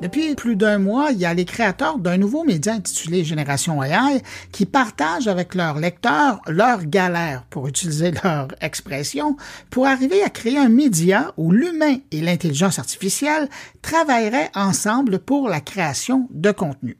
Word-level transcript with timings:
Depuis 0.00 0.34
plus 0.34 0.56
d'un 0.56 0.78
mois, 0.78 1.10
il 1.12 1.18
y 1.18 1.24
a 1.24 1.32
les 1.32 1.44
créateurs 1.44 1.98
d'un 1.98 2.16
nouveau 2.16 2.42
média 2.44 2.74
intitulé 2.74 3.24
Génération 3.24 3.82
AI 3.82 4.22
qui 4.50 4.66
partagent 4.66 5.28
avec 5.28 5.54
leurs 5.54 5.78
lecteurs 5.78 6.40
leurs 6.46 6.84
galères, 6.84 7.44
pour 7.48 7.68
utiliser 7.68 8.12
leur 8.22 8.48
expression, 8.60 9.36
pour 9.70 9.86
arriver 9.86 10.22
à 10.22 10.30
créer 10.30 10.58
un 10.58 10.68
média 10.68 11.32
où 11.36 11.52
l'humain 11.52 11.96
et 12.10 12.20
l'intelligence 12.20 12.78
artificielle 12.78 13.48
travailleraient 13.82 14.50
ensemble 14.54 15.20
pour 15.20 15.48
la 15.48 15.60
création 15.60 16.28
de 16.30 16.50
contenu. 16.50 16.98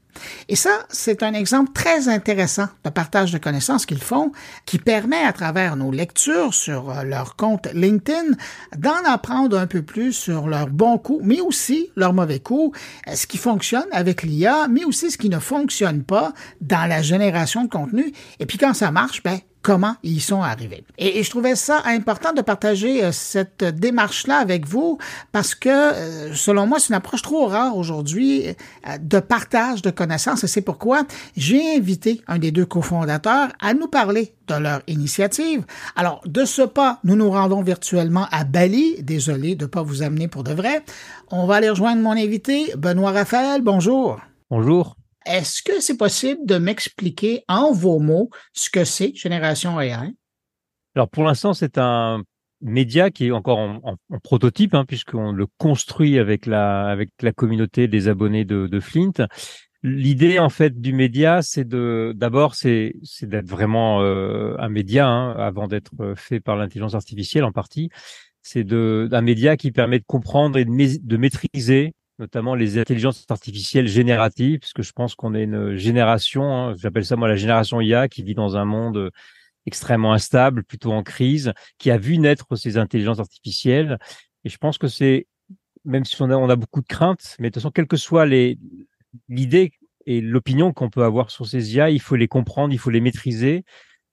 Et 0.49 0.55
ça, 0.55 0.85
c'est 0.89 1.23
un 1.23 1.33
exemple 1.33 1.71
très 1.73 2.07
intéressant 2.07 2.67
de 2.83 2.89
partage 2.89 3.31
de 3.31 3.37
connaissances 3.37 3.85
qu'ils 3.85 4.01
font, 4.01 4.31
qui 4.65 4.77
permet 4.77 5.23
à 5.23 5.33
travers 5.33 5.75
nos 5.75 5.91
lectures 5.91 6.53
sur 6.53 6.89
euh, 6.89 7.03
leur 7.03 7.35
compte 7.35 7.67
LinkedIn 7.73 8.35
d'en 8.77 9.03
apprendre 9.05 9.57
un 9.57 9.67
peu 9.67 9.81
plus 9.81 10.13
sur 10.13 10.47
leurs 10.47 10.67
bons 10.67 10.97
coups, 10.97 11.23
mais 11.23 11.41
aussi 11.41 11.89
leurs 11.95 12.13
mauvais 12.13 12.39
coups, 12.39 12.77
euh, 13.07 13.15
ce 13.15 13.27
qui 13.27 13.37
fonctionne 13.37 13.87
avec 13.91 14.23
l'IA, 14.23 14.67
mais 14.69 14.85
aussi 14.85 15.11
ce 15.11 15.17
qui 15.17 15.29
ne 15.29 15.39
fonctionne 15.39 16.03
pas 16.03 16.33
dans 16.61 16.87
la 16.87 17.01
génération 17.01 17.63
de 17.63 17.69
contenu. 17.69 18.13
Et 18.39 18.45
puis 18.45 18.57
quand 18.57 18.73
ça 18.73 18.91
marche, 18.91 19.23
ben, 19.23 19.39
comment 19.65 19.95
ils 20.03 20.21
sont 20.21 20.43
arrivés. 20.43 20.85
Et, 20.99 21.23
je 21.23 21.29
trouvais 21.31 21.55
ça 21.55 21.81
important 21.85 22.33
de 22.33 22.41
partager 22.41 23.03
euh, 23.03 23.11
cette 23.11 23.63
démarche-là 23.63 24.37
avec 24.37 24.67
vous 24.67 24.99
parce 25.31 25.55
que, 25.55 25.69
euh, 25.69 26.35
selon 26.35 26.67
moi, 26.67 26.79
c'est 26.79 26.89
une 26.89 26.95
approche 26.95 27.23
trop 27.23 27.47
rare 27.47 27.75
aujourd'hui 27.75 28.49
euh, 28.49 28.97
de 28.99 29.19
partage 29.19 29.81
de 29.81 29.89
connaissances 29.89 30.43
et 30.43 30.47
c'est 30.47 30.61
pourquoi 30.61 31.05
j'ai 31.35 31.75
invité 31.75 32.21
un 32.27 32.37
des 32.37 32.51
deux 32.51 32.67
cofondateurs 32.67 33.47
à 33.59 33.73
nous 33.73 33.87
parler 33.87 34.35
de 34.47 34.53
leur 34.53 34.81
initiative. 34.85 35.65
Alors, 35.95 36.21
de 36.27 36.45
ce 36.45 36.61
pas, 36.61 36.99
nous 37.03 37.15
nous 37.15 37.31
rendons 37.31 37.63
virtuellement 37.63 38.27
à 38.31 38.43
Bali. 38.43 39.01
Désolé 39.01 39.55
de 39.55 39.65
ne 39.65 39.69
pas 39.69 39.81
vous 39.81 40.03
amener 40.03 40.27
pour 40.27 40.43
de 40.43 40.53
vrai. 40.53 40.83
On 41.31 41.47
va 41.47 41.55
aller 41.55 41.71
rejoindre 41.71 42.03
mon 42.03 42.11
invité, 42.11 42.71
Benoît 42.77 43.13
Raphaël. 43.13 43.63
Bonjour. 43.63 44.19
Bonjour. 44.51 44.95
Est-ce 45.25 45.63
que 45.63 45.79
c'est 45.79 45.97
possible 45.97 46.45
de 46.45 46.57
m'expliquer 46.57 47.43
en 47.47 47.71
vos 47.71 47.99
mots 47.99 48.29
ce 48.53 48.69
que 48.69 48.83
c'est 48.83 49.13
Génération 49.15 49.79
AI? 49.79 50.13
Alors 50.95 51.09
pour 51.09 51.23
l'instant, 51.23 51.53
c'est 51.53 51.77
un 51.77 52.23
média 52.61 53.11
qui 53.11 53.27
est 53.27 53.31
encore 53.31 53.59
en, 53.59 53.97
prototype, 54.23 54.73
hein, 54.73 54.85
puisqu'on 54.85 55.31
le 55.31 55.47
construit 55.57 56.19
avec 56.19 56.45
la, 56.45 56.87
avec 56.87 57.09
la 57.21 57.31
communauté 57.31 57.87
des 57.87 58.07
abonnés 58.07 58.45
de, 58.45 58.79
Flint. 58.79 59.27
L'idée 59.83 60.39
en 60.39 60.49
fait 60.49 60.79
du 60.79 60.93
média, 60.93 61.41
c'est 61.41 61.67
de 61.67 62.11
d'abord 62.15 62.55
c'est 62.55 62.95
c'est 63.03 63.29
d'être 63.29 63.47
vraiment 63.47 64.01
euh, 64.01 64.55
un 64.57 64.69
média 64.69 65.07
hein, 65.07 65.35
avant 65.37 65.67
d'être 65.67 66.15
fait 66.15 66.39
par 66.39 66.55
l'intelligence 66.55 66.95
artificielle 66.95 67.43
en 67.43 67.51
partie. 67.51 67.89
C'est 68.41 68.63
de 68.63 69.07
d'un 69.11 69.21
média 69.21 69.57
qui 69.57 69.71
permet 69.71 69.99
de 69.99 70.05
comprendre 70.07 70.57
et 70.57 70.65
de, 70.65 70.71
de 70.71 71.17
maîtriser 71.17 71.93
notamment 72.19 72.55
les 72.55 72.77
intelligences 72.77 73.25
artificielles 73.29 73.87
génératives, 73.87 74.59
puisque 74.59 74.81
je 74.81 74.91
pense 74.91 75.15
qu'on 75.15 75.35
est 75.35 75.43
une 75.43 75.75
génération, 75.75 76.43
hein, 76.43 76.73
j'appelle 76.77 77.05
ça 77.05 77.15
moi 77.15 77.27
la 77.27 77.35
génération 77.35 77.81
IA, 77.81 78.07
qui 78.07 78.23
vit 78.23 78.35
dans 78.35 78.55
un 78.55 78.65
monde 78.65 79.11
extrêmement 79.65 80.13
instable, 80.13 80.63
plutôt 80.63 80.91
en 80.91 81.03
crise, 81.03 81.53
qui 81.77 81.91
a 81.91 81.97
vu 81.97 82.17
naître 82.17 82.55
ces 82.55 82.77
intelligences 82.77 83.19
artificielles. 83.19 83.97
Et 84.43 84.49
je 84.49 84.57
pense 84.57 84.77
que 84.77 84.87
c'est, 84.87 85.27
même 85.83 86.05
si 86.05 86.21
on 86.21 86.29
a, 86.29 86.35
on 86.35 86.49
a 86.49 86.55
beaucoup 86.55 86.81
de 86.81 86.87
craintes, 86.87 87.35
mais 87.39 87.49
de 87.49 87.53
toute 87.53 87.61
façon, 87.61 87.71
quelle 87.71 87.87
que 87.87 87.97
soit 87.97 88.25
les, 88.25 88.59
l'idée 89.27 89.71
et 90.05 90.21
l'opinion 90.21 90.71
qu'on 90.71 90.89
peut 90.89 91.03
avoir 91.03 91.31
sur 91.31 91.47
ces 91.47 91.75
IA, 91.75 91.89
il 91.89 92.01
faut 92.01 92.15
les 92.15 92.27
comprendre, 92.27 92.73
il 92.73 92.77
faut 92.77 92.91
les 92.91 93.01
maîtriser. 93.01 93.65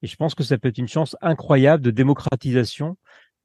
Et 0.03 0.07
je 0.07 0.17
pense 0.17 0.35
que 0.35 0.43
ça 0.43 0.59
peut 0.59 0.69
être 0.69 0.79
une 0.79 0.89
chance 0.89 1.17
incroyable 1.21 1.83
de 1.83 1.91
démocratisation 1.91 2.97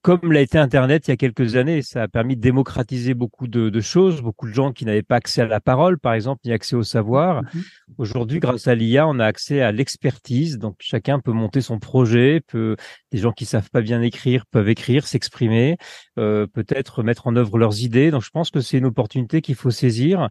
comme 0.08 0.32
l'a 0.32 0.40
été 0.40 0.58
Internet 0.58 1.06
il 1.06 1.12
y 1.12 1.14
a 1.14 1.18
quelques 1.18 1.58
années. 1.58 1.82
Ça 1.82 2.04
a 2.04 2.08
permis 2.08 2.38
de 2.38 2.42
démocratiser 2.42 3.14
beaucoup 3.14 3.46
de, 3.46 3.82
choses, 3.82 4.22
beaucoup 4.22 4.48
de 4.48 4.54
gens 4.54 4.72
qui 4.72 4.86
n'avaient 4.86 5.02
pas 5.02 5.18
accès 5.18 5.42
à 5.42 5.48
la 5.48 5.60
parole, 5.60 6.00
par 6.00 6.14
exemple, 6.14 6.40
ni 6.46 6.54
accès 6.54 6.78
au 6.78 6.84
savoir. 6.84 7.44
Mhm. 7.44 7.64
Aujourd'hui, 7.98 8.40
grâce 8.40 8.70
à 8.70 8.76
l'IA, 8.76 9.06
on 9.06 9.20
a 9.20 9.26
accès 9.26 9.60
à 9.60 9.74
l'expertise. 9.74 10.60
Donc, 10.60 10.78
chacun 10.80 11.20
peut 11.20 11.34
monter 11.34 11.60
son 11.60 11.78
projet, 11.78 12.40
peut, 12.48 12.78
des 13.12 13.18
gens 13.18 13.34
qui 13.34 13.44
savent 13.44 13.70
pas 13.70 13.82
bien 13.82 14.02
écrire 14.02 14.46
peuvent 14.46 14.70
écrire, 14.70 15.06
s'exprimer, 15.06 15.76
euh, 16.18 16.48
peut-être 16.48 17.04
mettre 17.04 17.28
en 17.28 17.36
œuvre 17.36 17.58
leurs 17.58 17.82
idées. 17.82 18.10
Donc, 18.10 18.24
je 18.24 18.30
pense 18.30 18.50
que 18.50 18.62
c'est 18.62 18.78
une 18.78 18.86
opportunité 18.86 19.42
qu'il 19.42 19.56
faut 19.56 19.72
saisir. 19.72 20.30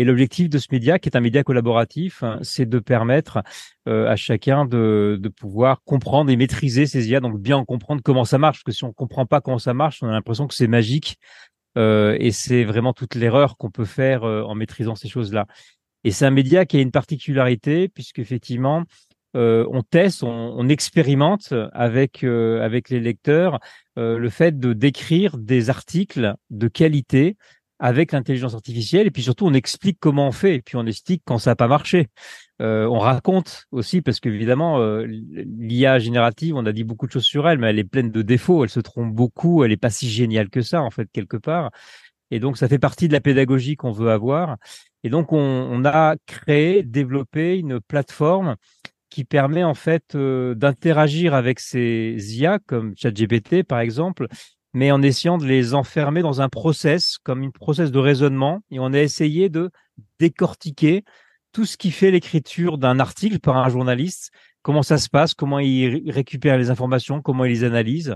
Et 0.00 0.04
l'objectif 0.04 0.48
de 0.48 0.56
ce 0.56 0.68
média, 0.72 0.98
qui 0.98 1.10
est 1.10 1.16
un 1.16 1.20
média 1.20 1.44
collaboratif, 1.44 2.22
hein, 2.22 2.38
c'est 2.40 2.64
de 2.64 2.78
permettre 2.78 3.42
euh, 3.86 4.08
à 4.08 4.16
chacun 4.16 4.64
de, 4.64 5.20
pouvoir 5.38 5.82
comprendre 5.84 6.30
et 6.30 6.36
maîtriser 6.36 6.86
ces 6.86 7.10
IA, 7.10 7.20
donc 7.20 7.38
bien 7.38 7.62
comprendre 7.66 8.00
comment 8.02 8.24
ça 8.24 8.38
marche. 8.38 8.60
Parce 8.60 8.64
que 8.64 8.72
si 8.72 8.84
on 8.84 8.94
comprend 8.94 9.26
pas 9.26 9.42
comment 9.42 9.58
ça 9.58 9.74
marche, 9.74 10.02
on 10.02 10.08
a 10.08 10.12
l'impression 10.12 10.46
que 10.46 10.54
c'est 10.54 10.68
magique. 10.68 11.18
Euh, 11.76 12.16
et 12.18 12.30
c'est 12.30 12.64
vraiment 12.64 12.94
toute 12.94 13.14
l'erreur 13.14 13.58
qu'on 13.58 13.70
peut 13.70 13.84
faire 13.84 14.24
euh, 14.24 14.42
en 14.42 14.54
maîtrisant 14.54 14.94
ces 14.94 15.10
choses-là. 15.10 15.44
Et 16.02 16.12
c'est 16.12 16.24
un 16.24 16.30
média 16.30 16.64
qui 16.64 16.78
a 16.78 16.80
une 16.80 16.92
particularité, 16.92 17.90
puisqu'effectivement, 17.90 18.84
euh, 19.36 19.66
on 19.70 19.82
teste, 19.82 20.22
on, 20.22 20.66
expérimente 20.70 21.52
avec 21.72 22.24
avec 22.24 22.88
les 22.88 23.00
lecteurs 23.00 23.60
le 23.96 24.30
fait 24.30 24.58
de 24.58 24.72
d'écrire 24.72 25.36
des 25.36 25.68
articles 25.68 26.34
de 26.48 26.68
qualité 26.68 27.36
avec 27.80 28.12
l'intelligence 28.12 28.54
artificielle 28.54 29.06
et 29.06 29.10
puis 29.10 29.22
surtout 29.22 29.46
on 29.46 29.54
explique 29.54 29.96
comment 29.98 30.28
on 30.28 30.32
fait 30.32 30.56
et 30.56 30.62
puis 30.62 30.76
on 30.76 30.86
explique 30.86 31.22
quand 31.24 31.38
ça 31.38 31.52
n'a 31.52 31.56
pas 31.56 31.66
marché. 31.66 32.08
Euh, 32.60 32.84
on 32.84 32.98
raconte 32.98 33.64
aussi 33.72 34.02
parce 34.02 34.20
qu'évidemment 34.20 34.78
euh, 34.78 35.06
l'IA 35.06 35.98
générative, 35.98 36.54
on 36.54 36.66
a 36.66 36.72
dit 36.72 36.84
beaucoup 36.84 37.06
de 37.06 37.12
choses 37.12 37.24
sur 37.24 37.48
elle, 37.48 37.58
mais 37.58 37.70
elle 37.70 37.78
est 37.78 37.84
pleine 37.84 38.10
de 38.10 38.20
défauts, 38.20 38.62
elle 38.64 38.70
se 38.70 38.80
trompe 38.80 39.14
beaucoup, 39.14 39.64
elle 39.64 39.72
est 39.72 39.78
pas 39.78 39.88
si 39.88 40.10
géniale 40.10 40.50
que 40.50 40.60
ça 40.60 40.82
en 40.82 40.90
fait 40.90 41.08
quelque 41.10 41.38
part. 41.38 41.70
Et 42.30 42.38
donc 42.38 42.58
ça 42.58 42.68
fait 42.68 42.78
partie 42.78 43.08
de 43.08 43.14
la 43.14 43.20
pédagogie 43.20 43.76
qu'on 43.76 43.92
veut 43.92 44.10
avoir. 44.10 44.56
Et 45.02 45.08
donc 45.08 45.32
on, 45.32 45.38
on, 45.38 45.84
a 45.86 46.16
créé, 46.26 46.82
développé 46.82 47.58
une 47.58 47.80
plateforme 47.80 48.56
qui 49.08 49.24
permet 49.24 49.64
en 49.64 49.74
fait 49.74 50.14
euh, 50.14 50.54
d'interagir 50.54 51.34
avec 51.34 51.60
ces 51.60 52.16
IA 52.38 52.58
comme 52.66 52.94
ChatGPT 52.94 53.62
par 53.64 53.80
exemple 53.80 54.28
mais 54.72 54.90
en 54.90 55.02
essayant 55.02 55.38
de 55.38 55.46
les 55.46 55.74
enfermer 55.74 56.22
dans 56.22 56.40
un 56.40 56.48
process, 56.48 57.18
comme 57.22 57.42
une 57.42 57.52
process 57.52 57.90
de 57.90 57.98
raisonnement, 57.98 58.60
et 58.70 58.78
on 58.78 58.92
a 58.92 59.00
essayé 59.00 59.48
de 59.48 59.70
décortiquer 60.18 61.04
tout 61.52 61.64
ce 61.64 61.76
qui 61.76 61.90
fait 61.90 62.10
l'écriture 62.10 62.78
d'un 62.78 63.00
article 63.00 63.40
par 63.40 63.56
un 63.56 63.68
journaliste, 63.68 64.30
comment 64.62 64.82
ça 64.82 64.98
se 64.98 65.08
passe, 65.08 65.34
comment 65.34 65.58
il 65.58 66.10
récupère 66.10 66.58
les 66.58 66.70
informations, 66.70 67.22
comment 67.22 67.44
il 67.44 67.52
les 67.52 67.64
analyse, 67.64 68.14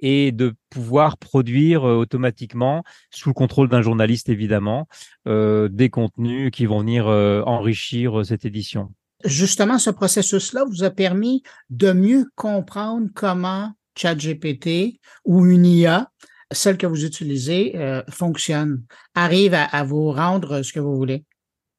et 0.00 0.32
de 0.32 0.54
pouvoir 0.70 1.18
produire 1.18 1.88
euh, 1.88 1.96
automatiquement, 1.96 2.84
sous 3.10 3.30
le 3.30 3.34
contrôle 3.34 3.68
d'un 3.68 3.82
journaliste 3.82 4.28
évidemment, 4.28 4.86
euh, 5.26 5.68
des 5.68 5.90
contenus 5.90 6.50
qui 6.52 6.66
vont 6.66 6.80
venir 6.80 7.08
euh, 7.08 7.42
enrichir 7.42 8.24
cette 8.24 8.44
édition. 8.44 8.92
Justement, 9.24 9.78
ce 9.78 9.90
processus-là 9.90 10.64
vous 10.68 10.84
a 10.84 10.90
permis 10.90 11.42
de 11.70 11.92
mieux 11.92 12.26
comprendre 12.36 13.08
comment 13.14 13.72
ChatGPT 13.98 15.00
ou 15.24 15.46
une 15.46 15.66
IA, 15.66 16.10
celle 16.52 16.78
que 16.78 16.86
vous 16.86 17.04
utilisez, 17.04 17.76
euh, 17.76 18.02
fonctionne, 18.10 18.82
arrive 19.14 19.54
à, 19.54 19.82
vous 19.84 20.10
rendre 20.12 20.62
ce 20.62 20.72
que 20.72 20.80
vous 20.80 20.96
voulez. 20.96 21.24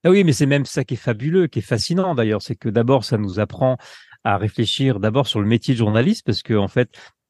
Ah 0.03 0.09
oui, 0.09 0.23
mais 0.23 0.33
c'est 0.33 0.45
même 0.45 0.65
ça 0.65 0.83
qui 0.83 0.93
est 0.93 0.97
fabuleux, 0.97 1.47
qui 1.47 1.59
est 1.59 1.63
fascinant 1.63 2.15
d'ailleurs, 2.15 2.41
c'est 2.41 2.55
que 2.55 2.69
d'abord, 2.69 3.03
ça 3.03 3.17
nous 3.17 3.39
apprend 3.39 3.77
à 4.23 4.37
réfléchir 4.37 4.99
d'abord 4.99 5.27
sur 5.27 5.39
le 5.39 5.47
métier 5.47 5.73
de 5.73 5.79
journaliste, 5.79 6.25
parce 6.25 6.43
qu'en 6.43 6.63
en 6.63 6.67
fait, 6.67 6.89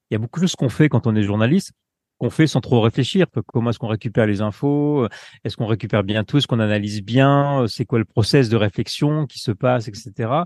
il 0.09 0.13
y 0.13 0.15
a 0.15 0.19
beaucoup 0.19 0.39
de 0.39 0.45
choses 0.45 0.55
qu'on 0.55 0.69
fait 0.69 0.89
quand 0.89 1.07
on 1.07 1.15
est 1.15 1.23
journaliste 1.23 1.71
qu'on 2.19 2.29
fait 2.29 2.47
sans 2.47 2.61
trop 2.61 2.81
réfléchir. 2.81 3.25
Comment 3.47 3.71
est-ce 3.71 3.79
qu'on 3.79 3.87
récupère 3.87 4.27
les 4.27 4.41
infos 4.41 5.07
Est-ce 5.43 5.57
qu'on 5.57 5.65
récupère 5.65 6.03
bien 6.03 6.23
tout 6.23 6.37
Est-ce 6.37 6.47
qu'on 6.47 6.59
analyse 6.59 7.01
bien 7.01 7.65
C'est 7.67 7.85
quoi 7.85 7.97
le 7.97 8.05
process 8.05 8.49
de 8.49 8.57
réflexion 8.57 9.25
qui 9.25 9.39
se 9.39 9.51
passe, 9.51 9.87
etc. 9.87 10.43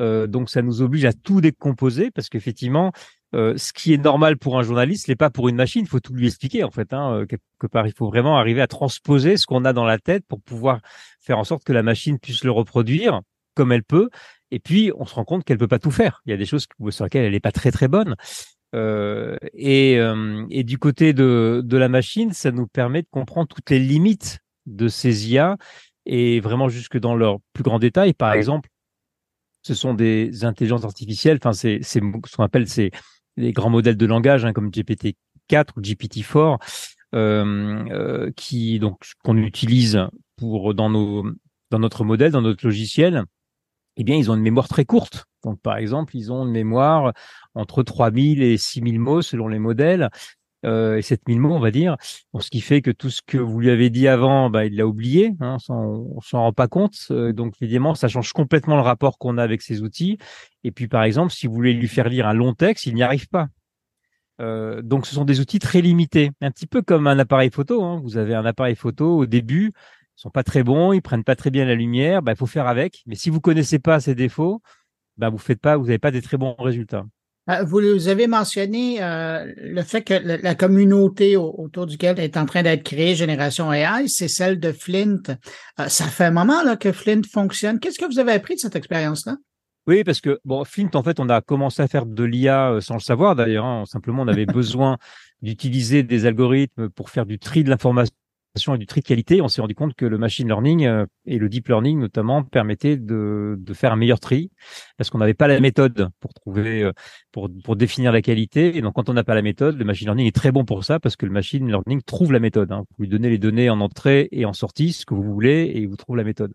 Euh, 0.00 0.26
donc 0.26 0.50
ça 0.50 0.62
nous 0.62 0.82
oblige 0.82 1.04
à 1.04 1.12
tout 1.12 1.40
décomposer 1.40 2.10
parce 2.10 2.28
qu'effectivement, 2.28 2.92
euh, 3.34 3.56
ce 3.56 3.72
qui 3.72 3.92
est 3.92 4.02
normal 4.02 4.36
pour 4.36 4.58
un 4.58 4.62
journaliste 4.62 5.08
n'est 5.08 5.16
pas 5.16 5.30
pour 5.30 5.48
une 5.48 5.56
machine. 5.56 5.82
Il 5.82 5.88
faut 5.88 6.00
tout 6.00 6.14
lui 6.14 6.26
expliquer 6.26 6.64
en 6.64 6.70
fait. 6.70 6.92
Hein, 6.92 7.12
euh, 7.12 7.26
quelque 7.26 7.66
part, 7.70 7.86
il 7.86 7.92
faut 7.96 8.06
vraiment 8.06 8.38
arriver 8.38 8.60
à 8.60 8.66
transposer 8.66 9.36
ce 9.36 9.46
qu'on 9.46 9.64
a 9.64 9.72
dans 9.72 9.84
la 9.84 9.98
tête 9.98 10.24
pour 10.26 10.40
pouvoir 10.40 10.80
faire 11.20 11.38
en 11.38 11.44
sorte 11.44 11.64
que 11.64 11.72
la 11.72 11.82
machine 11.82 12.18
puisse 12.18 12.44
le 12.44 12.50
reproduire 12.50 13.20
comme 13.54 13.72
elle 13.72 13.84
peut. 13.84 14.08
Et 14.50 14.58
puis, 14.58 14.90
on 14.96 15.06
se 15.06 15.14
rend 15.14 15.24
compte 15.24 15.44
qu'elle 15.44 15.58
peut 15.58 15.68
pas 15.68 15.78
tout 15.78 15.90
faire. 15.90 16.22
Il 16.26 16.30
y 16.30 16.32
a 16.32 16.36
des 16.36 16.46
choses 16.46 16.66
sur 16.90 17.04
lesquelles 17.04 17.24
elle 17.24 17.32
n'est 17.32 17.40
pas 17.40 17.52
très 17.52 17.70
très 17.70 17.88
bonne. 17.88 18.16
Euh, 18.74 19.36
et, 19.52 19.98
euh, 19.98 20.46
et, 20.50 20.62
du 20.62 20.78
côté 20.78 21.12
de, 21.12 21.62
de 21.64 21.76
la 21.76 21.88
machine, 21.88 22.32
ça 22.32 22.50
nous 22.52 22.66
permet 22.66 23.02
de 23.02 23.08
comprendre 23.10 23.48
toutes 23.48 23.70
les 23.70 23.80
limites 23.80 24.38
de 24.66 24.88
ces 24.88 25.30
IA 25.30 25.56
et 26.06 26.40
vraiment 26.40 26.68
jusque 26.68 26.98
dans 26.98 27.14
leur 27.14 27.38
plus 27.52 27.64
grand 27.64 27.78
détail. 27.78 28.14
Par 28.14 28.32
exemple, 28.32 28.68
ce 29.62 29.74
sont 29.74 29.94
des 29.94 30.44
intelligences 30.44 30.84
artificielles. 30.84 31.38
Enfin, 31.42 31.52
c'est 31.52 31.80
ce 31.82 31.98
qu'on 31.98 32.44
appelle 32.44 32.68
ces 32.68 32.90
les 33.40 33.52
grands 33.52 33.70
modèles 33.70 33.96
de 33.96 34.06
langage 34.06 34.44
hein, 34.44 34.52
comme 34.52 34.70
GPT-4 34.70 35.66
ou 35.76 35.80
GPT-4 35.80 36.58
euh, 37.14 37.84
euh, 37.90 38.30
qui 38.36 38.78
donc 38.78 39.02
qu'on 39.24 39.36
utilise 39.36 40.00
pour 40.36 40.74
dans 40.74 40.88
notre 40.88 42.04
modèle, 42.04 42.32
dans 42.32 42.42
notre 42.42 42.64
logiciel. 42.64 43.24
Eh 43.96 44.04
bien, 44.04 44.16
ils 44.16 44.30
ont 44.30 44.34
une 44.34 44.42
mémoire 44.42 44.68
très 44.68 44.84
courte. 44.84 45.26
Donc, 45.44 45.60
par 45.60 45.76
exemple, 45.76 46.16
ils 46.16 46.32
ont 46.32 46.46
une 46.46 46.52
mémoire 46.52 47.12
entre 47.54 47.82
3000 47.82 48.42
et 48.42 48.56
6000 48.56 49.00
mots 49.00 49.22
selon 49.22 49.48
les 49.48 49.58
modèles. 49.58 50.08
Euh, 50.64 50.96
et 50.98 51.02
7000 51.02 51.40
mots, 51.40 51.54
on 51.54 51.60
va 51.60 51.70
dire. 51.70 51.96
Bon, 52.32 52.40
ce 52.40 52.50
qui 52.50 52.60
fait 52.60 52.82
que 52.82 52.90
tout 52.90 53.10
ce 53.10 53.22
que 53.22 53.38
vous 53.38 53.60
lui 53.60 53.70
avez 53.70 53.90
dit 53.90 54.08
avant, 54.08 54.50
bah, 54.50 54.66
il 54.66 54.76
l'a 54.76 54.86
oublié, 54.86 55.32
hein, 55.40 55.56
on 55.68 56.20
s'en 56.20 56.40
rend 56.40 56.52
pas 56.52 56.68
compte. 56.68 56.96
Euh, 57.10 57.32
donc 57.32 57.54
évidemment, 57.60 57.94
ça 57.94 58.08
change 58.08 58.32
complètement 58.32 58.76
le 58.76 58.82
rapport 58.82 59.18
qu'on 59.18 59.38
a 59.38 59.42
avec 59.42 59.62
ces 59.62 59.82
outils. 59.82 60.18
Et 60.64 60.72
puis 60.72 60.88
par 60.88 61.02
exemple, 61.02 61.32
si 61.32 61.46
vous 61.46 61.54
voulez 61.54 61.72
lui 61.72 61.88
faire 61.88 62.08
lire 62.08 62.26
un 62.26 62.34
long 62.34 62.54
texte, 62.54 62.86
il 62.86 62.94
n'y 62.94 63.02
arrive 63.02 63.28
pas. 63.28 63.48
Euh, 64.40 64.80
donc 64.82 65.06
ce 65.06 65.14
sont 65.14 65.24
des 65.24 65.40
outils 65.40 65.58
très 65.58 65.82
limités, 65.82 66.30
un 66.40 66.50
petit 66.50 66.66
peu 66.66 66.82
comme 66.82 67.06
un 67.06 67.18
appareil 67.18 67.50
photo. 67.50 67.82
Hein. 67.82 68.00
Vous 68.02 68.16
avez 68.16 68.34
un 68.34 68.44
appareil 68.44 68.76
photo 68.76 69.18
au 69.18 69.26
début, 69.26 69.72
ils 69.74 70.20
sont 70.20 70.30
pas 70.30 70.42
très 70.42 70.62
bons, 70.62 70.92
ils 70.92 71.02
prennent 71.02 71.24
pas 71.24 71.36
très 71.36 71.50
bien 71.50 71.64
la 71.66 71.74
lumière, 71.74 72.22
bah, 72.22 72.32
il 72.32 72.36
faut 72.38 72.46
faire 72.46 72.66
avec. 72.66 73.02
Mais 73.06 73.14
si 73.16 73.30
vous 73.30 73.40
connaissez 73.40 73.78
pas 73.78 74.00
ces 74.00 74.14
défauts, 74.14 74.62
bah, 75.16 75.28
vous 75.30 75.38
faites 75.38 75.60
pas, 75.60 75.76
vous 75.76 75.86
n'avez 75.86 75.98
pas 75.98 76.10
des 76.10 76.22
très 76.22 76.36
bons 76.38 76.54
résultats. 76.58 77.04
Euh, 77.50 77.64
vous 77.64 78.08
avez 78.08 78.26
mentionné 78.26 79.02
euh, 79.02 79.52
le 79.56 79.82
fait 79.82 80.02
que 80.02 80.14
la, 80.14 80.54
communauté 80.54 81.36
autour 81.36 81.86
duquel 81.86 82.20
est 82.20 82.36
en 82.36 82.46
train 82.46 82.62
d'être 82.62 82.82
créée, 82.84 83.14
Génération 83.14 83.72
AI, 83.72 84.08
c'est 84.08 84.28
celle 84.28 84.60
de 84.60 84.72
Flint. 84.72 85.22
Euh, 85.80 85.88
ça 85.88 86.04
fait 86.04 86.24
un 86.24 86.30
moment 86.30 86.62
là, 86.62 86.76
que 86.76 86.92
Flint 86.92 87.22
fonctionne. 87.30 87.80
Qu'est-ce 87.80 87.98
que 87.98 88.04
vous 88.04 88.18
avez 88.18 88.32
appris 88.32 88.54
de 88.54 88.60
cette 88.60 88.76
expérience-là? 88.76 89.36
Oui, 89.86 90.04
parce 90.04 90.20
que 90.20 90.38
bon, 90.44 90.64
Flint, 90.64 90.90
en 90.94 91.02
fait, 91.02 91.18
on 91.18 91.28
a 91.28 91.40
commencé 91.40 91.82
à 91.82 91.88
faire 91.88 92.06
de 92.06 92.24
l'IA 92.24 92.78
sans 92.80 92.94
le 92.94 93.00
savoir 93.00 93.34
d'ailleurs. 93.34 93.64
Hein. 93.64 93.84
Simplement, 93.86 94.22
on 94.22 94.28
avait 94.28 94.46
besoin 94.46 94.98
d'utiliser 95.42 96.02
des 96.02 96.26
algorithmes 96.26 96.90
pour 96.90 97.10
faire 97.10 97.26
du 97.26 97.38
tri 97.38 97.64
de 97.64 97.70
l'information 97.70 98.14
et 98.56 98.78
du 98.78 98.86
tri 98.86 99.00
de 99.00 99.06
qualité, 99.06 99.40
on 99.40 99.48
s'est 99.48 99.60
rendu 99.60 99.74
compte 99.74 99.94
que 99.94 100.04
le 100.04 100.18
machine 100.18 100.48
learning 100.48 100.84
euh, 100.84 101.06
et 101.24 101.38
le 101.38 101.48
deep 101.48 101.68
learning 101.68 102.00
notamment 102.00 102.42
permettaient 102.42 102.96
de, 102.96 103.56
de 103.56 103.74
faire 103.74 103.92
un 103.92 103.96
meilleur 103.96 104.18
tri 104.18 104.50
parce 104.96 105.08
qu'on 105.08 105.18
n'avait 105.18 105.34
pas 105.34 105.46
la 105.46 105.60
méthode 105.60 106.08
pour 106.18 106.34
trouver 106.34 106.82
euh, 106.82 106.92
pour, 107.30 107.48
pour 107.62 107.76
définir 107.76 108.10
la 108.10 108.22
qualité. 108.22 108.76
Et 108.76 108.80
donc 108.80 108.94
quand 108.94 109.08
on 109.08 109.14
n'a 109.14 109.22
pas 109.22 109.36
la 109.36 109.42
méthode, 109.42 109.78
le 109.78 109.84
machine 109.84 110.06
learning 110.06 110.26
est 110.26 110.34
très 110.34 110.50
bon 110.50 110.64
pour 110.64 110.84
ça 110.84 110.98
parce 110.98 111.14
que 111.14 111.26
le 111.26 111.32
machine 111.32 111.66
learning 111.68 112.02
trouve 112.02 112.32
la 112.32 112.40
méthode. 112.40 112.72
Hein. 112.72 112.84
Vous 112.98 113.04
lui 113.04 113.08
donnez 113.08 113.30
les 113.30 113.38
données 113.38 113.70
en 113.70 113.80
entrée 113.80 114.28
et 114.32 114.44
en 114.44 114.52
sortie, 114.52 114.92
ce 114.92 115.06
que 115.06 115.14
vous 115.14 115.22
voulez, 115.22 115.62
et 115.62 115.78
il 115.78 115.88
vous 115.88 115.96
trouve 115.96 116.16
la 116.16 116.24
méthode. 116.24 116.52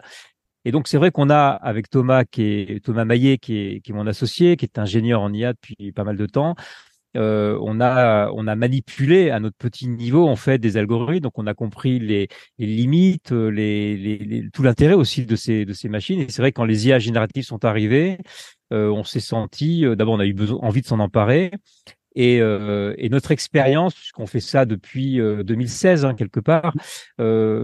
Et 0.66 0.72
donc 0.72 0.90
c'est 0.90 0.98
vrai 0.98 1.12
qu'on 1.12 1.30
a 1.30 1.50
avec 1.50 1.90
Thomas 1.90 2.26
qui 2.26 2.44
est 2.44 2.84
Thomas 2.84 3.06
Maillet 3.06 3.38
qui 3.38 3.58
est, 3.58 3.80
qui 3.82 3.92
est 3.92 3.96
mon 3.96 4.08
associé, 4.08 4.58
qui 4.58 4.66
est 4.66 4.80
ingénieur 4.80 5.22
en 5.22 5.32
IA 5.32 5.54
depuis 5.54 5.94
pas 5.94 6.04
mal 6.04 6.18
de 6.18 6.26
temps, 6.26 6.56
euh, 7.16 7.58
on 7.62 7.80
a 7.80 8.56
manipulé 8.56 9.30
à 9.30 9.40
notre 9.40 9.58
petit 9.58 9.88
niveau 9.88 10.28
en 10.28 10.36
fait 10.36 10.58
des 10.58 10.78
algorithmes, 10.78 11.24
donc 11.24 11.38
on 11.38 11.48
a 11.48 11.54
compris 11.54 12.00
les, 12.00 12.28
limites, 12.58 13.32
euh, 13.32 14.50
tout 14.54 14.64
l'intérêt 14.64 14.94
aussi 14.94 15.26
de 15.26 15.36
ces 15.36 15.90
machines. 15.90 16.22
Et 16.22 16.30
c'est 16.30 16.42
vrai 16.42 16.52
que 16.52 16.58
quand 16.58 16.66
les 16.66 16.88
IA 16.88 17.00
génératives 17.00 17.46
sont 17.46 17.66
arrivées, 17.66 18.18
euh, 18.74 18.90
on 18.90 19.04
s'est 19.04 19.20
senti 19.20 19.84
d'abord 19.96 20.16
on 20.16 20.20
a 20.20 20.26
eu 20.26 20.36
envie 20.62 20.82
de 20.82 20.88
s'en 20.88 21.00
emparer. 21.00 21.52
Et, 22.18 22.38
et, 22.38 23.10
notre 23.10 23.32
expérience, 23.32 23.94
puisqu'on 23.94 24.26
fait 24.26 24.40
ça 24.40 24.64
depuis 24.66 25.18
2016 25.18 26.06
hein, 26.06 26.16
quelque 26.16 26.40
part, 26.40 26.74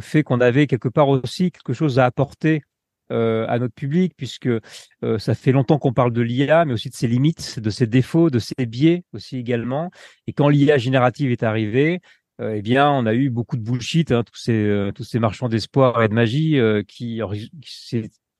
fait 0.02 0.24
qu'on 0.24 0.42
avait 0.42 0.68
quelque 0.68 0.90
part 0.90 1.08
aussi 1.08 1.52
quelque 1.52 1.72
chose 1.72 2.00
à 2.00 2.06
apporter 2.06 2.62
euh, 3.12 3.46
à 3.48 3.60
notre 3.60 3.74
public, 3.74 4.14
puisque 4.16 4.48
euh, 4.48 5.20
ça 5.20 5.36
fait 5.36 5.52
longtemps 5.52 5.78
qu'on 5.78 5.94
parle 5.94 6.14
de 6.14 6.22
l'IA, 6.22 6.66
mais 6.66 6.74
aussi 6.74 6.90
de 6.90 6.96
ses 6.96 7.08
limites, 7.08 7.60
de 7.60 7.70
ses 7.70 7.86
défauts, 7.88 8.30
de 8.30 8.40
ses 8.40 8.66
biais 8.66 9.04
aussi 9.14 9.38
également. 9.38 9.92
Et 10.28 10.34
quand 10.34 10.50
l'IA 10.50 10.78
générative 10.78 11.32
est 11.32 11.44
arrivée, 11.44 12.00
euh, 12.40 12.56
eh 12.56 12.62
bien, 12.62 12.90
on 12.90 13.06
a 13.06 13.14
eu 13.14 13.30
beaucoup 13.30 13.58
de 13.58 13.62
bullshit, 13.62 14.12
hein, 14.12 14.24
tous 14.24 14.40
ces 14.40 14.92
tous 14.96 15.04
ces 15.04 15.20
marchands 15.20 15.50
d'espoir 15.50 16.02
et 16.04 16.08
de 16.08 16.14
magie 16.14 16.58
qui, 16.88 17.22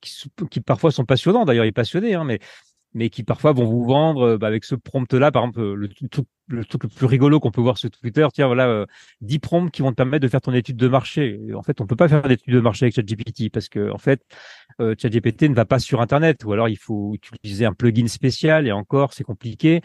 qui, 0.00 0.60
parfois 0.60 0.90
sont 0.90 1.04
passionnants. 1.04 1.44
D'ailleurs, 1.44 1.64
il 1.64 1.68
est 1.68 1.72
passionné, 1.72 2.14
hein, 2.14 2.24
mais 2.24 2.40
mais 2.94 3.10
qui 3.10 3.22
parfois 3.22 3.52
vont 3.52 3.64
vous 3.64 3.84
vendre 3.84 4.36
bah, 4.36 4.46
avec 4.46 4.64
ce 4.64 4.74
prompt-là, 4.74 5.32
par 5.32 5.42
exemple, 5.44 5.62
le, 5.62 5.88
truc, 5.88 6.26
le 6.48 6.64
truc 6.64 6.84
le 6.84 6.88
plus 6.88 7.06
rigolo 7.06 7.40
qu'on 7.40 7.50
peut 7.50 7.60
voir 7.60 7.78
sur 7.78 7.90
Twitter, 7.90 8.26
tiens, 8.32 8.46
voilà, 8.46 8.68
euh, 8.68 8.86
10 9.20 9.38
prompts 9.38 9.70
qui 9.70 9.82
vont 9.82 9.90
te 9.90 9.96
permettre 9.96 10.22
de 10.22 10.28
faire 10.28 10.40
ton 10.40 10.52
étude 10.52 10.76
de 10.76 10.88
marché. 10.88 11.40
en 11.54 11.62
fait, 11.62 11.80
on 11.80 11.86
peut 11.86 11.96
pas 11.96 12.08
faire 12.08 12.22
d'étude 12.22 12.54
de 12.54 12.60
marché 12.60 12.84
avec 12.84 12.94
ChatGPT 12.94 13.50
parce 13.50 13.68
que, 13.68 13.90
en 13.90 13.98
fait, 13.98 14.22
euh, 14.80 14.94
ChatGPT 14.98 15.48
ne 15.48 15.54
va 15.54 15.64
pas 15.64 15.78
sur 15.78 16.00
Internet 16.00 16.44
ou 16.44 16.52
alors 16.52 16.68
il 16.68 16.78
faut 16.78 17.14
utiliser 17.14 17.64
un 17.64 17.72
plugin 17.72 18.08
spécial 18.08 18.66
et 18.66 18.72
encore, 18.72 19.12
c'est 19.12 19.24
compliqué. 19.24 19.80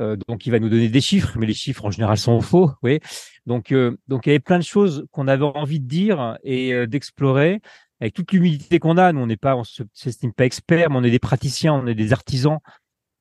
Euh, 0.00 0.16
donc, 0.28 0.46
il 0.46 0.50
va 0.50 0.58
nous 0.58 0.68
donner 0.68 0.88
des 0.88 1.00
chiffres, 1.00 1.38
mais 1.38 1.46
les 1.46 1.54
chiffres 1.54 1.84
en 1.84 1.90
général 1.90 2.18
sont 2.18 2.40
faux. 2.40 2.72
Oui. 2.82 3.00
Donc, 3.46 3.72
euh, 3.72 3.96
donc 4.08 4.26
il 4.26 4.30
y 4.30 4.32
avait 4.32 4.40
plein 4.40 4.58
de 4.58 4.64
choses 4.64 5.06
qu'on 5.10 5.28
avait 5.28 5.44
envie 5.44 5.80
de 5.80 5.88
dire 5.88 6.38
et 6.42 6.72
euh, 6.72 6.86
d'explorer 6.86 7.60
avec 8.02 8.14
toute 8.14 8.32
l'humilité 8.32 8.80
qu'on 8.80 8.98
a, 8.98 9.12
nous 9.12 9.20
on 9.20 9.26
n'est 9.26 9.36
pas, 9.36 9.54
on 9.54 9.62
s'estime 9.62 10.32
pas 10.32 10.44
expert, 10.44 10.90
mais 10.90 10.96
on 10.96 11.04
est 11.04 11.10
des 11.10 11.20
praticiens, 11.20 11.72
on 11.72 11.86
est 11.86 11.94
des 11.94 12.12
artisans 12.12 12.58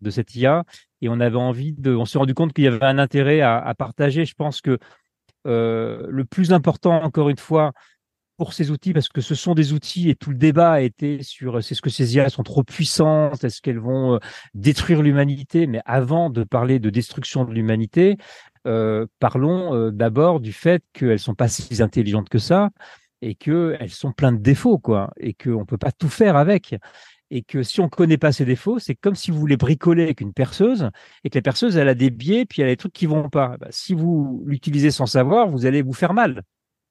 de 0.01 0.09
cette 0.09 0.35
IA, 0.35 0.63
et 1.01 1.09
on 1.09 1.19
avait 1.19 1.37
envie 1.37 1.73
de, 1.73 1.93
on 1.93 2.05
s'est 2.05 2.17
rendu 2.17 2.33
compte 2.33 2.51
qu'il 2.51 2.63
y 2.63 2.67
avait 2.67 2.83
un 2.83 2.97
intérêt 2.97 3.41
à, 3.41 3.71
partager. 3.77 4.25
Je 4.25 4.33
pense 4.33 4.59
que 4.59 4.79
euh, 5.45 6.07
le 6.09 6.25
plus 6.25 6.51
important, 6.51 7.03
encore 7.03 7.29
une 7.29 7.37
fois, 7.37 7.73
pour 8.37 8.53
ces 8.53 8.71
outils, 8.71 8.91
parce 8.91 9.07
que 9.07 9.21
ce 9.21 9.35
sont 9.35 9.53
des 9.53 9.71
outils 9.71 10.09
et 10.09 10.15
tout 10.15 10.31
le 10.31 10.35
débat 10.35 10.71
a 10.71 10.81
été 10.81 11.21
sur 11.21 11.63
c'est 11.63 11.75
ce 11.75 11.81
que 11.83 11.91
ces 11.91 12.15
IA 12.15 12.29
sont 12.29 12.41
trop 12.41 12.63
puissantes, 12.63 13.43
est-ce 13.43 13.61
qu'elles 13.61 13.77
vont 13.77 14.15
euh, 14.15 14.19
détruire 14.55 15.03
l'humanité? 15.03 15.67
Mais 15.67 15.81
avant 15.85 16.31
de 16.31 16.43
parler 16.43 16.79
de 16.79 16.89
destruction 16.89 17.45
de 17.45 17.53
l'humanité, 17.53 18.17
euh, 18.65 19.05
parlons 19.19 19.91
d'abord 19.91 20.39
du 20.39 20.53
fait 20.53 20.83
qu'elles 20.93 21.19
sont 21.19 21.35
pas 21.35 21.49
si 21.49 21.83
intelligentes 21.83 22.29
que 22.29 22.39
ça, 22.39 22.71
et 23.21 23.35
que 23.35 23.75
elles 23.79 23.89
sont 23.89 24.11
pleines 24.11 24.37
de 24.37 24.43
défauts, 24.43 24.79
quoi, 24.79 25.11
et 25.17 25.33
qu'on 25.33 25.65
peut 25.65 25.77
pas 25.77 25.91
tout 25.91 26.09
faire 26.09 26.35
avec. 26.35 26.75
Et 27.29 27.43
que 27.43 27.63
si 27.63 27.79
on 27.79 27.87
connaît 27.87 28.17
pas 28.17 28.33
ces 28.33 28.43
défauts, 28.43 28.79
c'est 28.79 28.95
comme 28.95 29.15
si 29.15 29.31
vous 29.31 29.39
voulez 29.39 29.55
bricoler 29.57 30.03
avec 30.03 30.19
une 30.19 30.33
perceuse 30.33 30.89
et 31.23 31.29
que 31.29 31.37
la 31.37 31.41
perceuse, 31.41 31.77
elle 31.77 31.87
a 31.87 31.93
des 31.93 32.09
biais, 32.09 32.45
puis 32.45 32.61
elle 32.61 32.67
a 32.67 32.71
des 32.71 32.77
trucs 32.77 32.93
qui 32.93 33.05
vont 33.05 33.29
pas. 33.29 33.55
Bah, 33.57 33.67
si 33.69 33.93
vous 33.93 34.43
l'utilisez 34.45 34.91
sans 34.91 35.05
savoir, 35.05 35.49
vous 35.49 35.65
allez 35.65 35.81
vous 35.81 35.93
faire 35.93 36.13
mal. 36.13 36.43